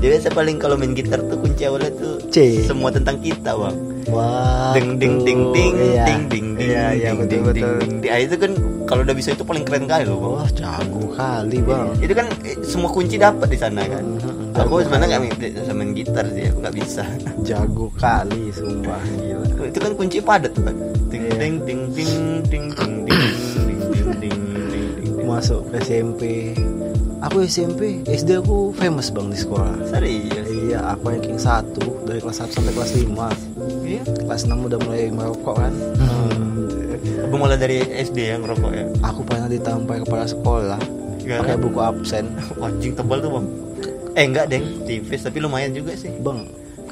[0.00, 2.58] jadi saya paling kalau main gitar tuh kunci awalnya tuh C.
[2.60, 3.76] semua tentang kita bang
[4.06, 4.74] Wah.
[4.74, 6.04] ding ding ding ding iya.
[6.04, 7.74] ding ding ding Iya, iya ding, betul ding, betul.
[7.78, 8.10] ding, ding.
[8.10, 8.52] Ah, itu kan
[8.84, 11.88] kalau udah bisa itu paling keren kali loh bang Wah, jago kali, Bang.
[11.98, 15.26] itu kan eh, semua kunci dapat di sana kan Mhm, aku jago sebenarnya kali.
[15.30, 17.02] nggak bisa main gitar sih aku nggak bisa
[17.48, 19.46] Jago kali, sumpah gila.
[19.64, 20.76] itu kan kunci padat tuh kan
[21.08, 21.38] ting Iya.
[21.38, 22.12] ting ting ting
[22.44, 23.22] ting ting ting ting
[24.24, 26.52] ting Masuk SMP.
[27.24, 29.72] Aku SMP, SD aku famous bang di sekolah.
[29.88, 30.44] serius?
[30.44, 31.72] Iya, aku ranking 1
[32.04, 33.32] dari kelas 1 sampai kelas 5
[33.88, 34.02] iya?
[34.04, 35.72] Kelas 6 udah mulai merokok kan.
[35.96, 36.68] Hmm.
[37.24, 38.84] aku mulai dari SD yang ngerokok ya?
[39.00, 40.80] Aku pernah ditampar kepala sekolah
[41.24, 42.28] Gara- pakai buku absen.
[42.60, 43.46] Wajing tebal tuh bang.
[44.14, 46.12] Eh enggak deng, tipis tapi lumayan juga sih.
[46.20, 46.44] Bang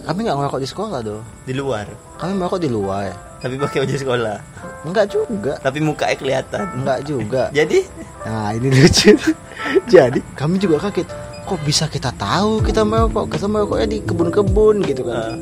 [0.02, 1.86] kami nggak ngerokok di sekolah doh di luar.
[2.18, 3.14] kami merokok di luar.
[3.38, 4.36] Tapi pakai baju sekolah.
[4.82, 5.52] Enggak juga.
[5.58, 6.62] Tapi mukanya kelihatan.
[6.76, 7.42] enggak juga.
[7.58, 7.86] Jadi?
[8.22, 9.12] Nah ini lucu.
[9.94, 11.08] Jadi kami juga kaget.
[11.42, 15.18] Kok bisa kita tahu kita merokok kita merokoknya di kebun-kebun gitu kan?
[15.18, 15.36] Eh,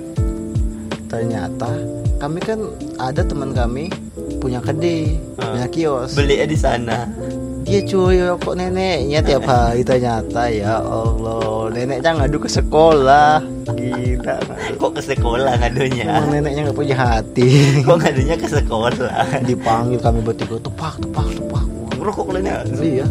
[1.07, 1.69] ternyata
[2.17, 2.61] kami kan
[2.97, 3.93] ada teman kami
[4.41, 5.53] punya kedai Ah.
[5.53, 6.17] punya kios.
[6.17, 6.99] Belinya di sana.
[7.61, 14.75] dia cuy rokok neneknya tiap hari ternyata ya Allah neneknya ngadu ke sekolah gila ngadu.
[14.81, 16.05] Kok ke sekolah ngadunya?
[16.09, 17.49] emang neneknya nggak punya hati
[17.87, 19.45] Kok ngadunya ke sekolah?
[19.45, 21.65] dipanggil kami bertiga tepak tepak tepak
[22.01, 22.57] Ngerokok kalian ya?
[22.81, 23.07] iya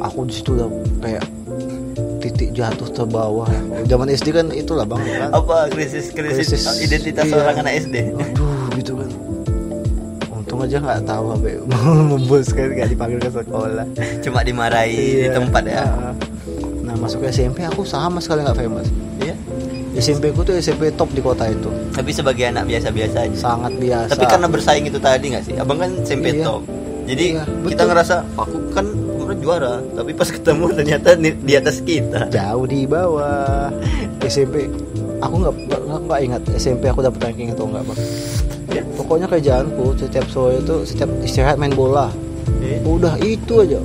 [0.00, 0.68] aku di situ udah
[1.02, 1.24] kayak
[2.20, 3.60] titik jatuh terbawah ya.
[3.90, 7.32] zaman SD kan itulah bang kan Apa krisis krisis, Krisis, identitas iya.
[7.32, 7.96] seorang anak SD?
[8.16, 9.10] aduh gitu kan
[10.60, 11.52] untung aja nggak tahu sampai
[12.12, 13.86] membus kan nggak dipanggil ke sekolah
[14.20, 15.32] Cuma dimarahi di Iya.
[15.32, 15.82] tempat ya.
[15.82, 16.12] Ah.
[16.82, 18.88] nah masuk SMP aku sama sekali nggak famous
[19.18, 19.34] Iya.
[19.96, 23.36] SMP ku tuh SMP top di kota itu Tapi sebagai anak biasa-biasa aja.
[23.36, 25.54] sangat biasa Tapi karena bersaing itu tadi nggak sih?
[25.56, 26.44] Abang kan SMP Iya.
[26.46, 26.62] top.
[27.02, 27.86] Jadi Iya, kita betul.
[27.88, 32.30] ngerasa aku kan kemarin juara, tapi pas ketemu ternyata di, di atas kita.
[32.30, 33.66] jauh di bawah
[34.22, 34.70] SMP
[35.18, 35.54] aku nggak
[36.06, 37.98] nggak- ingat SMP aku dapat ranking atau enggak bang.
[38.94, 42.10] Pokoknya kerjaanku setiap sore itu setiap istirahat main bola.
[42.62, 43.80] Eh, udah itu aja.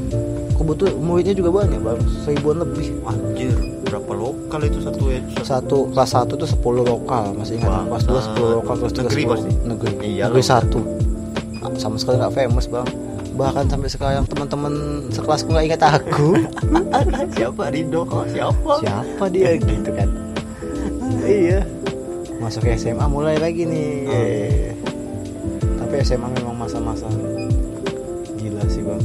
[0.56, 2.00] Kebetulan muridnya juga banyak bang.
[2.24, 2.96] Seribuan lebih.
[3.04, 3.54] Anjir,
[3.86, 4.80] berapa lokal itu?
[4.80, 5.22] Satu ya?
[5.44, 7.70] satu kelas satu tuh 10 lokal masih ingat.
[7.70, 9.32] Wah, kelas dua 10 lokal kelas tiga negeri 10.
[9.32, 9.52] pasti?
[9.68, 9.94] negeri.
[10.02, 10.80] Iya negeri satu.
[11.76, 12.88] Sama sekali nggak famous bang.
[13.36, 14.74] Bahkan sampai sekarang teman-teman
[15.12, 16.40] sekelasku nggak ingat aku.
[17.36, 18.08] Siapa Rido?
[18.08, 18.80] Oh, siapa?
[18.80, 19.60] siapa dia?
[19.60, 20.08] Gitu kan.
[21.26, 21.75] Iya
[22.38, 24.74] masuk SMA mulai lagi nih Hmm.
[25.78, 27.08] tapi SMA memang masa-masa
[28.36, 29.02] gila sih bang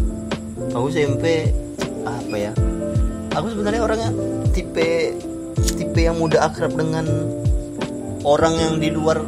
[0.71, 1.51] Aku SMP
[2.01, 2.53] apa ya?
[3.33, 4.11] Aku sebenarnya orangnya
[4.51, 5.19] tipe
[5.75, 7.03] tipe yang mudah akrab dengan
[8.23, 9.19] orang yang di luar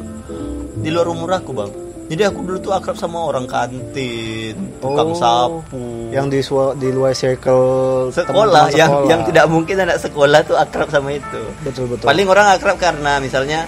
[0.76, 1.70] di luar umur aku bang.
[2.06, 5.82] Jadi aku dulu tuh akrab sama orang kantin, tukang Oh, sapu,
[6.12, 6.38] yang di
[6.76, 9.08] di luar circle sekolah teman-teman yang sekolah.
[9.08, 11.42] yang tidak mungkin anak sekolah tuh akrab sama itu.
[11.64, 13.66] betul betul Paling orang akrab karena misalnya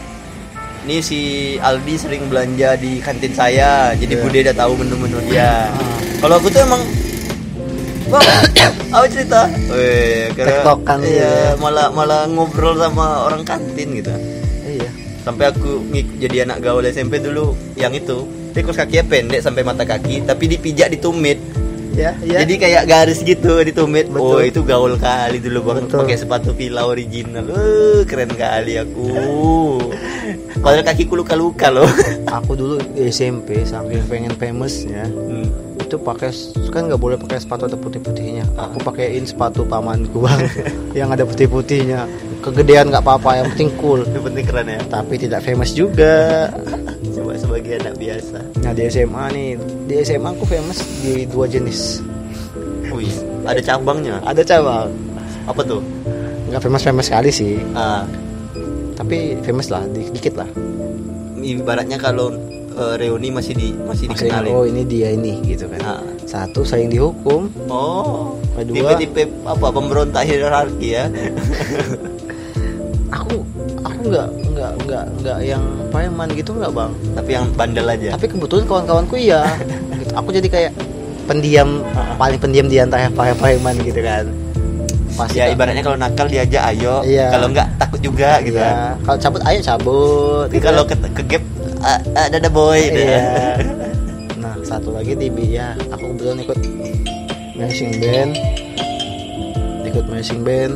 [0.85, 1.21] ini si
[1.57, 4.23] Aldi sering belanja di kantin saya, jadi Iya.
[4.23, 5.73] Bude udah tahu menu-menu dia.
[5.73, 5.97] Ah.
[6.21, 6.83] Kalau aku tuh emang
[8.05, 8.21] Bang,
[8.93, 9.49] apa cerita?
[9.73, 11.57] Weh, karena Tektokan gitu iya, ya.
[11.57, 14.13] malah malah ngobrol sama orang kantin gitu.
[14.69, 14.89] iya
[15.25, 15.89] Sampai aku
[16.21, 18.29] jadi anak gaul SMP dulu yang itu.
[18.53, 21.41] Tikus kakinya pendek sampai mata kaki, tapi dipijak di tumit.
[21.95, 22.11] Ya
[22.43, 24.11] Jadi kayak garis gitu di tumit.
[24.11, 24.51] Oh, Betul.
[24.51, 25.87] itu gaul kali dulu Bang.
[25.87, 26.05] Betul.
[26.05, 27.47] Pakai sepatu Fila original.
[27.49, 29.09] Uh, keren kali aku.
[30.59, 31.87] Padahal kakiku luka-luka loh.
[32.29, 35.64] aku dulu di SMP saking pengen famousnya Hmm.
[35.85, 36.33] Itu pakai
[36.73, 38.45] kan nggak boleh pakai sepatu ada putih-putihnya.
[38.57, 40.41] Aku pakaiin sepatu pamanku bang
[40.99, 42.09] yang ada putih-putihnya.
[42.41, 44.01] Kegedean nggak apa-apa yang penting cool.
[44.05, 44.81] Itu penting keren ya.
[44.89, 46.49] tapi tidak famous juga.
[47.15, 48.39] Coba sebagai anak biasa.
[48.65, 49.49] nah di SMA nih.
[49.85, 52.01] Di SMA aku famous di dua jenis.
[52.91, 53.11] Wih,
[53.45, 54.19] ada cabangnya.
[54.25, 54.89] ada cabang.
[55.45, 55.85] Apa tuh?
[56.45, 57.55] nggak famous famous sekali sih.
[57.75, 58.07] Ah,
[58.95, 60.47] tapi famous lah di- dikit lah.
[61.35, 62.31] Ibaratnya kalau
[62.75, 64.53] eh, reuni masih di masih dikenalin.
[64.53, 66.01] oh ini dia ini gitu kan Ah.
[66.25, 71.05] satu sering dihukum Oh, Kedua- tipe-tipe apa pemberontak hierarki ya?
[73.11, 73.47] aku
[73.81, 78.09] aku nggak nggak nggak nggak yang preman gitu nggak bang Tapi yang bandel aja.
[78.13, 79.43] tapi kebetulan kawan-kawanku iya
[80.01, 80.13] gitu.
[80.13, 80.73] aku jadi kayak
[81.25, 81.81] pendiam
[82.17, 84.27] paling pendiam di antara preman gitu kan
[85.15, 87.31] pasti ya ibaratnya kalau nakal diajak ayo, Iya.
[87.31, 88.59] kalau enggak takut juga gitu.
[88.59, 90.99] ya kalau cabut ayo cabut Tapi gitu kalau kan.
[90.99, 91.45] ke, ke gap
[91.85, 93.61] ah, ah, ada boy iya
[94.43, 96.59] nah satu lagi di ya aku kebetulan ikut
[97.55, 98.33] marching band
[99.85, 100.75] ikut marching band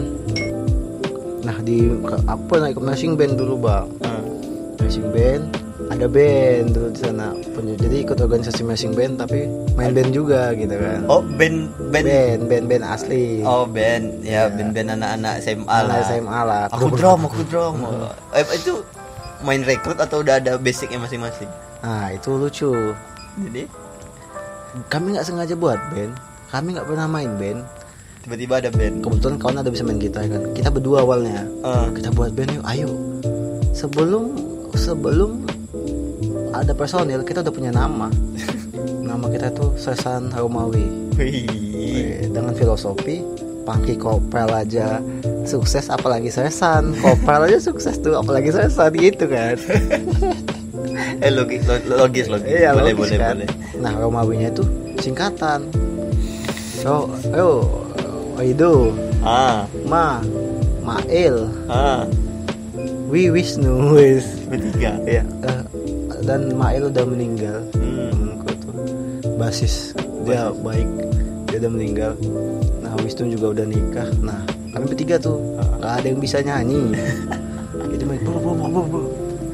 [1.40, 1.88] nah di
[2.24, 4.24] aku pernah ikut marching band dulu bang Hmm.
[4.78, 5.42] marching band
[5.88, 10.52] ada band dulu di sana Punya- jadi ikut organisasi marching band tapi main band juga
[10.52, 12.04] gitu kan Oh, band band.
[12.04, 14.20] band band band asli Oh, band.
[14.20, 14.52] Ya, Iya.
[14.52, 15.98] band-band anak-anak SMA Anak lah.
[16.04, 17.74] SMA lah Aku drum, aku drum.
[18.30, 18.74] Eh, itu
[19.42, 21.50] main rekrut atau udah ada basicnya masing-masing?
[21.78, 22.74] nah itu lucu.
[23.38, 23.70] Jadi?
[24.90, 26.12] Kami nggak sengaja buat band.
[26.50, 27.62] Kami nggak pernah main band.
[28.26, 29.00] Tiba-tiba ada band.
[29.00, 30.42] kebetulan kawan ada bisa main gitar kan?
[30.52, 31.46] Kita berdua awalnya.
[31.46, 32.90] Eh, kita buat band yuk ayo.
[33.72, 34.34] Sebelum
[34.74, 35.46] sebelum
[36.50, 38.10] ada personil kita udah punya nama.
[39.08, 42.30] Nama kita tuh Sesan Romawi wih.
[42.30, 43.22] Dengan filosofi
[43.68, 44.96] Pangki Kopel aja.
[45.44, 46.96] Sukses apalagi Sesan.
[46.96, 49.60] Kopel aja sukses tuh apalagi Sesan gitu kan.
[51.18, 52.48] Eh logis, lo- logis, logis.
[52.48, 53.34] Iya, boleh, logis boleh, kan?
[53.36, 53.48] boleh.
[53.82, 54.62] Nah, Romawinya itu
[55.02, 55.66] singkatan.
[56.78, 57.66] So, yo,
[58.38, 60.22] itu Ah, ma,
[60.80, 61.50] Mail.
[61.66, 62.06] Ah.
[63.10, 64.24] Wi Wisnu wis.
[64.46, 64.94] Bertiga.
[65.04, 65.60] Ya eh,
[66.22, 67.58] dan Mail udah meninggal.
[67.74, 68.38] Hmm.
[68.46, 68.72] tuh.
[69.36, 69.92] Basis
[70.22, 70.86] dia baik
[71.48, 72.12] dia udah meninggal
[73.02, 74.08] Wisnu juga udah nikah.
[74.22, 74.40] Nah
[74.74, 75.38] kami bertiga tuh
[75.80, 76.94] nggak ada yang bisa nyanyi.
[77.94, 79.02] Jadi main bro bro bro bro, bro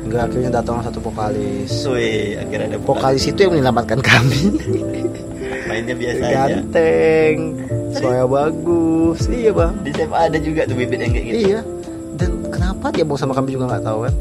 [0.05, 1.73] nggak akhirnya datang satu vokalis.
[1.89, 4.43] Wih, akhirnya ada vokalis itu yang menyelamatkan kami.
[5.69, 6.37] Mainnya biasa aja.
[6.61, 7.37] Ganteng
[7.97, 9.21] suara bagus.
[9.33, 9.75] Iya bang.
[9.81, 11.39] Di SMA ada juga tuh bibit yang kayak gitu.
[11.49, 11.61] Iya.
[12.15, 14.15] Dan kenapa dia mau sama kami juga nggak tahu kan?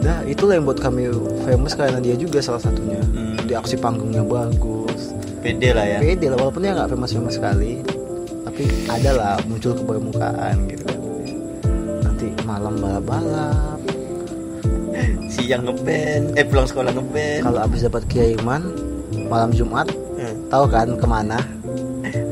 [0.00, 1.12] Nah itulah yang buat kami
[1.44, 2.98] famous karena dia juga salah satunya.
[3.12, 3.36] Hmm.
[3.44, 5.07] Di aksi panggungnya bagus
[5.48, 5.98] pede lah ya.
[5.98, 7.80] Pede lah walaupun dia nggak famous famous sekali
[8.44, 10.84] Tapi ada lah muncul ke permukaan gitu.
[10.84, 11.00] Kan
[12.04, 13.80] Nanti malam balap-balap.
[15.28, 17.42] Siang ngeband eh pulang sekolah ngeband.
[17.46, 18.62] Kalau abis dapat kiriman
[19.28, 19.88] malam Jumat
[20.18, 20.34] Hmm.
[20.50, 21.38] Tahu kan ke mana?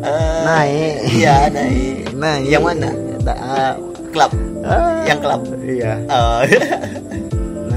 [0.02, 1.06] Ah, Naik.
[1.06, 2.10] iya naik.
[2.18, 2.50] Naik.
[2.50, 2.88] Yang mana?
[3.22, 3.74] Da- ah,
[4.10, 4.32] klub
[4.66, 5.92] ah, yang klub Iya.
[6.10, 6.42] Oh.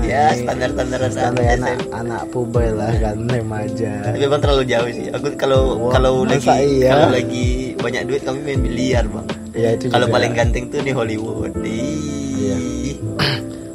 [0.09, 0.17] Naik.
[0.17, 1.93] ya standar standar Standar anak anak, SMA.
[1.95, 6.49] anak puber lah kan remaja tapi memang terlalu jauh sih aku kalau Wah, kalau lagi
[6.49, 6.89] iya?
[6.89, 7.47] kalau lagi
[7.77, 12.55] banyak duit kami main biliar bang Iya itu kalau paling ganteng tuh di Hollywood Iya.
[12.57, 12.95] Ih.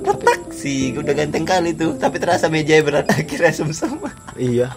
[0.01, 4.03] retak sih udah ganteng kali tuh tapi terasa meja berat akhirnya sumsum
[4.35, 4.71] Iya.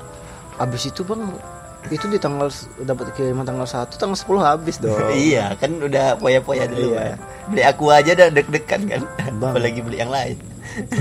[0.57, 1.21] Abis itu bang,
[1.89, 4.99] itu di tanggal dapat kiriman tanggal 1 tanggal 10 habis dong.
[5.17, 7.15] iya kan udah poya-poya dulu Iya.
[7.15, 7.17] kan.
[7.47, 9.01] beli aku aja udah deg-degan kan
[9.37, 9.51] Bang.
[9.51, 10.35] apalagi beli yang lain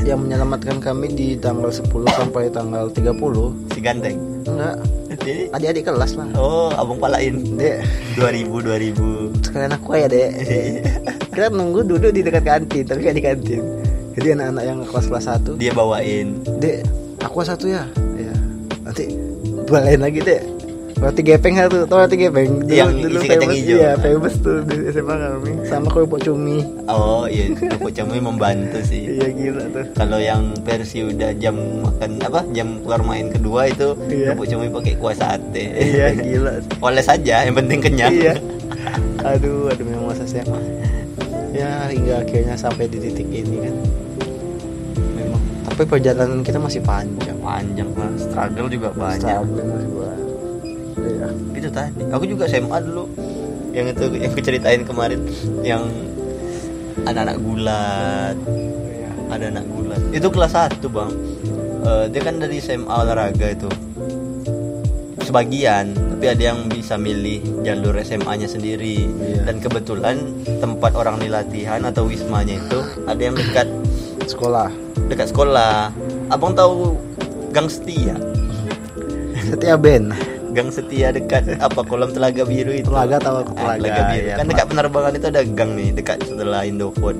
[0.06, 3.12] Yang menyelamatkan kami di tanggal 10 sampai tanggal 30
[3.68, 4.16] si ganteng
[4.46, 4.78] Enggak,
[5.18, 6.28] Jadi, adik-adik kelas lah.
[6.34, 7.82] oh abang palain Dek,
[8.14, 10.30] 2000 2000 sekalian aku ya dek.
[11.28, 13.60] Kita nunggu duduk di dekat kantin, tapi kayak di kantin.
[14.14, 16.86] Jadi anak-anak yang kelas-kelas 1 dia bawain Dek,
[17.20, 17.82] aku satu ya.
[18.14, 18.32] Iya.
[18.80, 19.04] Nanti
[19.66, 20.42] balain lagi dek.
[20.96, 22.64] Roti gepeng satu, tau roti gepeng?
[22.64, 23.76] Yang isi kacang hijau.
[23.76, 25.50] Iya, famous tuh di SMA kami.
[25.62, 26.64] Sama kerupuk cumi.
[26.88, 29.84] oh iya aku cumi membantu sih Iya gila tuh.
[29.92, 34.32] kalau yang versi udah jam makan apa jam keluar main kedua itu Iya.
[34.32, 36.52] kerupuk cumi pakai kuah sate Iya gila.
[36.80, 38.34] oles saja yang penting kenyang Iya.
[39.26, 40.54] Aduh, aduh memang masa SMA.
[41.50, 43.74] Ya hingga akhirnya sampai di titik ini kan.
[45.12, 45.42] Memang.
[45.66, 47.34] Tapi perjalanan kita masih panjang.
[47.36, 49.90] panjang lah struggle juga banyak Struggle masih
[51.06, 51.28] Iya.
[51.54, 53.06] itu tadi aku juga SMA dulu
[53.70, 55.20] yang itu yang aku ceritain kemarin
[55.62, 55.82] yang
[57.02, 59.08] anak-anak gulat Iya.
[59.30, 61.12] ada anak gulat itu kelas 1 bang
[61.86, 63.70] Eh, dia kan dari SMA olahraga itu
[65.22, 69.46] sebagian tapi ada yang bisa milih jalur SMA-nya sendiri Iya.
[69.46, 70.16] dan kebetulan
[70.58, 73.70] tempat orang di latihan atau wismanya itu ada yang dekat
[74.26, 74.66] Sekolah.
[75.06, 75.94] dekat sekolah
[76.26, 76.98] abang tahu
[77.50, 78.18] gang setia
[79.46, 80.10] Setia Ben.
[80.56, 84.02] Gang setia dekat apa kolam telaga biru itu Telaga tahu aku Ah, telaga.
[84.08, 87.16] biru Iya, kan dekat penerbangan itu ada gang nih dekat setelah Indofood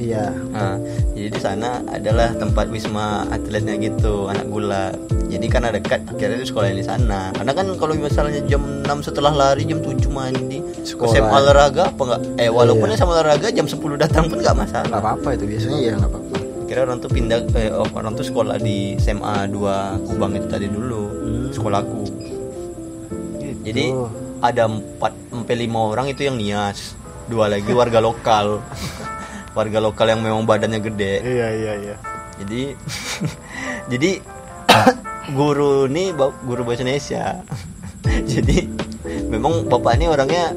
[0.00, 0.32] Iya.
[0.48, 0.80] Nah,
[1.12, 4.96] jadi di sana adalah tempat wisma atletnya gitu, anak gula.
[5.28, 7.28] Jadi karena dekat, akhirnya di sekolah di sana.
[7.36, 11.12] Karena kan kalau misalnya jam 6 setelah lari, jam 7 mandi, Sekolah.
[11.12, 12.20] SMA olahraga apa enggak?
[12.40, 12.96] Eh walaupun Iya.
[12.96, 14.88] SMA olahraga jam 10 datang pun nggak masalah.
[14.88, 16.36] Nggak apa-apa itu biasanya ya nggak apa-apa.
[16.64, 19.60] Kira orang tuh pindah eh, oh, orang tuh sekolah di SMA 2
[20.06, 21.52] Kubang itu tadi dulu, Hmm.
[21.52, 22.02] sekolahku.
[23.70, 24.10] Jadi Oh.
[24.40, 24.98] ada 4
[25.30, 28.60] sampai 5 orang itu yang nias, dua lagi warga lokal.
[29.50, 31.14] warga lokal yang memang badannya gede.
[31.20, 31.96] Iya iya iya.
[32.38, 32.62] jadi
[33.92, 34.10] jadi
[35.36, 37.42] guru ba- guru bahasa Indonesia
[38.32, 38.64] jadi
[39.26, 40.54] memang bapak ini orangnya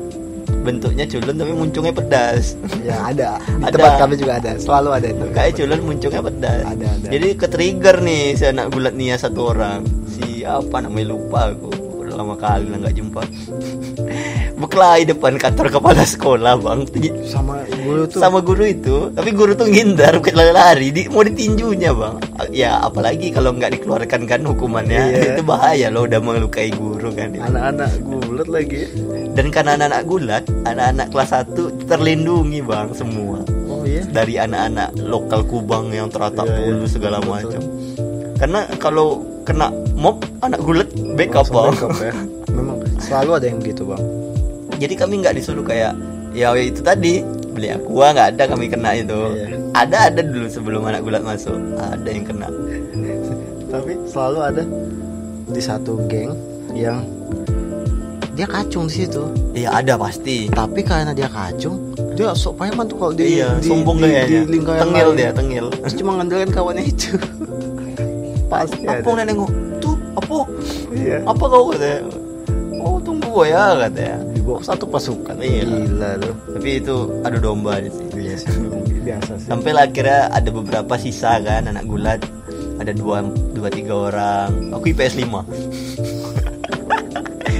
[0.62, 3.36] bentuknya culun tapi muncungnya pedas Ya ada.
[3.36, 3.74] Di Ada.
[3.74, 4.56] tempat kami juga ada.
[4.56, 5.26] Selalu ada itu.
[5.34, 7.08] kayak culun muncungnya pedas Ada, ada.
[7.10, 11.72] jadi ke trigger nih si anak gulat nia satu orang si apa namanya lupa aku
[12.16, 13.22] lama kali lah nggak jumpa
[14.64, 16.80] berkelahi depan kantor kepala sekolah bang
[17.28, 18.20] sama guru tuh.
[18.22, 22.16] sama guru itu tapi guru tuh ngindar bukan lari-lari di, mau ditinjunya bang
[22.54, 25.20] ya apalagi kalau nggak dikeluarkan kan hukumannya Iya.
[25.36, 28.88] itu bahaya loh udah melukai guru kan anak-anak gulat lagi.
[29.36, 34.06] dan karena anak-anak gulat anak-anak kelas 1 terlindungi bang semua Oh iya.
[34.06, 36.88] dari anak-anak lokal kubang yang teratak Iya, iya.
[36.88, 37.60] segala macam
[38.38, 42.14] karena kalau kena mob anak gulat backup Langsung bang backup ya.
[42.50, 44.04] Memang selalu ada yang gitu bang.
[44.76, 45.94] jadi kami nggak disuruh kayak
[46.32, 49.48] ya itu tadi beli aqua nggak ada kami kena itu Iya.
[49.74, 52.48] ada ada dulu sebelum anak gulat masuk ada yang kena
[53.74, 54.64] Tapi selalu ada
[55.46, 56.34] di satu geng
[56.72, 57.02] yang
[58.34, 59.30] dia kacung di situ.
[59.54, 63.66] iya ada pasti Tapi karena dia kacung, dia sok preman tuh kalau di iya di,
[63.66, 65.18] sombong di, kayaknya di lingkaran tengil lain.
[65.18, 67.14] dia tengil Terus cuma ngandelin kawannya itu.
[68.54, 69.18] Pasti apa ada.
[69.26, 69.36] nenek
[69.82, 70.38] tuh apa?
[70.94, 71.18] Iya.
[71.26, 72.00] apa kau katanya
[72.84, 74.60] oh tunggu ya katanya dibawa.
[74.62, 75.64] Satu pasukan Iya.
[75.66, 76.96] gila loh tapi itu
[77.26, 78.16] adu domba di situ.
[78.16, 78.54] Iya sih
[79.04, 79.48] biasa sih.
[79.50, 82.22] Sampai lah akhirnya ada beberapa sisa kan anak gulat.
[82.80, 84.50] Ada dua dua tiga orang.
[84.72, 85.44] Aku IPS 5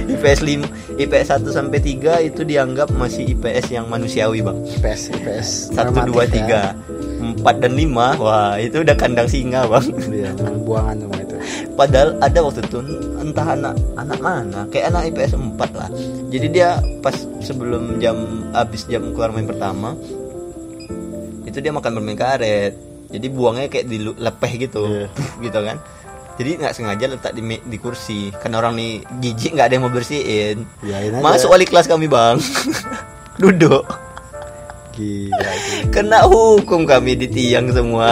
[0.04, 4.56] IPS 5 IPS 1 sampai 3 itu dianggap masih IPS yang manusiawi bang.
[4.80, 6.72] IPS IPS 1 2 normatif ya.
[7.32, 10.30] 3 4 dan 5 wah itu udah kandang singa bang iya
[10.64, 11.34] buangan semua itu
[11.74, 12.78] Padahal ada waktu itu
[13.18, 15.90] entah anak anak mana, kayak anak IPS 4 lah.
[16.30, 19.98] Jadi dia pas sebelum jam habis jam keluar main pertama
[21.42, 22.74] itu dia makan permen karet.
[23.10, 24.82] Jadi buangnya kayak di lepeh gitu.
[24.86, 25.08] Iya.
[25.50, 25.76] gitu kan.
[26.34, 28.30] Jadi nggak sengaja letak di di kursi.
[28.34, 30.66] Karena orang nih jijik nggak ada yang mau bersihin.
[30.82, 31.22] Yain aja.
[31.22, 32.38] Masuk wali kelas kami, Bang.
[33.42, 34.03] Duduk.
[34.94, 35.90] Gila gila.
[35.90, 38.10] Kena hukum kami di tiang semua.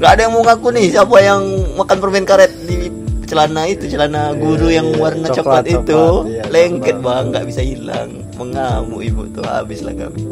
[0.00, 1.42] Nggak ada yang mau ngaku nih siapa yang
[1.76, 2.88] makan permen karet di
[3.28, 5.92] celana itu, celana guru Iya, yang iya, warna coklat, coklat, itu.
[5.92, 7.04] coklat, iya, Lengket coklat.
[7.06, 8.10] bang, nggak bisa hilang.
[8.34, 10.22] Mengamuk ibu tuh habis lah kami.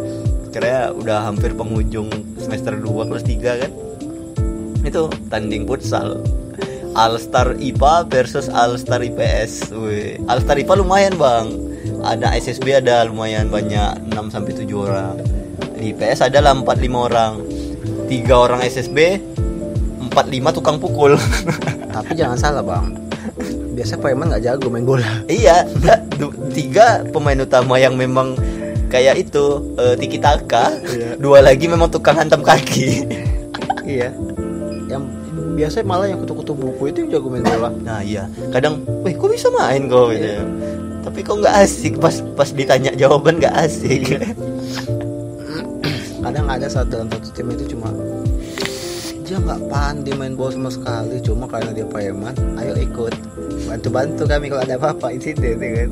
[0.48, 2.08] Kira udah hampir penghujung
[2.40, 3.70] semester 2 kelas 3 kan.
[4.82, 6.24] Itu tanding futsal.
[6.96, 9.70] All Star IPA versus All Star IPS.
[9.70, 11.52] Wih, All Star IPA lumayan, Bang.
[12.04, 15.14] Ada SSB ada lumayan banyak 6 sampai 7 orang.
[15.78, 17.32] Di IPS ada lah 4 5 orang.
[18.08, 19.20] 3 orang SSB,
[20.08, 21.18] 4 5 tukang pukul.
[21.98, 22.94] tapi jangan salah bang
[23.74, 25.62] biasa Paiman nggak jago main bola iya,
[26.50, 28.34] tiga pemain utama yang memang
[28.88, 30.72] kayak itu eh, tiki taka.
[30.80, 31.20] Iya.
[31.20, 33.04] Dua lagi memang tukang hantam kaki.
[33.86, 34.10] iya
[34.88, 35.04] yang
[35.54, 39.28] biasa malah yang kutu-kutu buku itu yang jago main bola Nah iya, kadang, weh kok
[39.28, 40.26] bisa main kau gitu.
[41.08, 41.96] Tapi kok nggak asik?
[41.96, 44.12] Pas pas ditanya jawaban nggak asik.
[46.28, 47.88] kadang ada saat dalam satu tim itu cuma
[49.24, 51.16] dia nggak pandai main bola sama sekali.
[51.24, 53.16] Cuma karena dia Paiman ayo ikut.
[53.64, 55.90] Bantu-bantu kami kalau ada apa-apa insiden ya kan?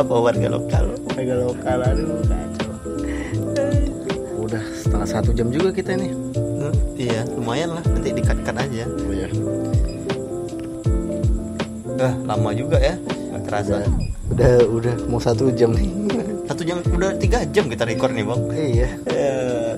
[0.00, 0.88] Apa warga lokal?
[1.12, 2.72] harga lokal aduh kacau.
[4.40, 6.16] Udah setengah satu jam juga kita nih
[6.56, 7.84] Hmm, iya, lumayan lah.
[7.84, 8.88] Nanti dikat-kat aja.
[8.88, 9.28] oh iya.
[12.00, 12.96] Dah lama juga ya,
[13.46, 13.76] terasa.
[14.26, 15.86] udah udah mau satu jam nih
[16.44, 18.40] Satu jam udah tiga jam kita record nih bang.
[18.52, 19.70] iya Eh,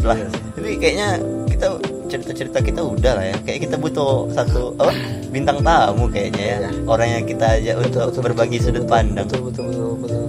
[0.00, 0.16] lah,
[0.52, 1.16] tapi kayaknya
[1.46, 1.66] kita
[2.06, 3.36] cerita-cerita kita udah lah ya.
[3.40, 4.92] Kayak kita butuh satu apa
[5.28, 6.58] bintang tamu kayaknya ya.
[6.58, 6.70] Iya.
[6.84, 9.24] Orang yang kita ajak untuk berbagi sudut pandang.
[9.24, 10.24] betul betul betul, betul.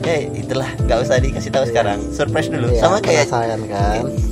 [0.00, 1.98] Eh itulah nggak usah dikasih tahu sekarang.
[2.10, 2.68] Surprise dulu.
[2.68, 3.60] Iya, Sama kayak kan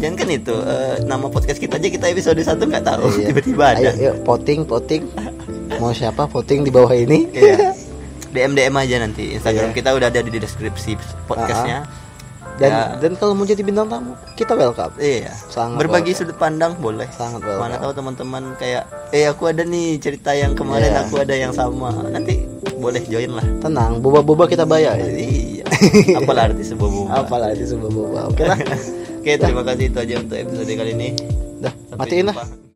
[0.01, 3.27] Jangan kan itu eh, nama podcast kita aja kita episode satu nggak tahu Iya.
[3.31, 3.81] tiba-tiba ada.
[3.87, 5.03] Ayo, yuk, voting, voting.
[5.77, 7.29] Mau siapa voting di bawah ini?
[7.31, 7.57] Iya.
[8.31, 9.77] DM DM aja nanti Instagram Iya.
[9.77, 10.93] kita udah ada di deskripsi
[11.25, 11.89] podcastnya.
[12.59, 12.83] Dan Ya.
[12.99, 14.91] dan kalau mau jadi bintang tamu, kita welcome.
[14.97, 15.31] Iya.
[15.47, 16.19] Sangat Berbagi welcome.
[16.25, 17.07] sudut pandang boleh.
[17.09, 17.63] Sangat welcome.
[17.63, 21.07] Mana tahu teman-teman kayak eh aku ada nih cerita yang kemarin Iya.
[21.07, 21.95] aku ada yang sama.
[22.05, 22.43] Nanti
[22.75, 23.47] boleh join lah.
[23.59, 24.99] Tenang, boba-boba kita bayar.
[24.99, 25.63] Iya.
[26.19, 27.09] Apalah arti sebuah boba.
[27.17, 28.21] Apalah itu sebuah boba.
[28.27, 28.59] Oke lah.
[29.19, 31.09] Oke, terima kasih itu aja untuk episode kali ini.
[31.59, 32.35] Dah, Sampai matiin lah.
[32.35, 32.67] jumpa.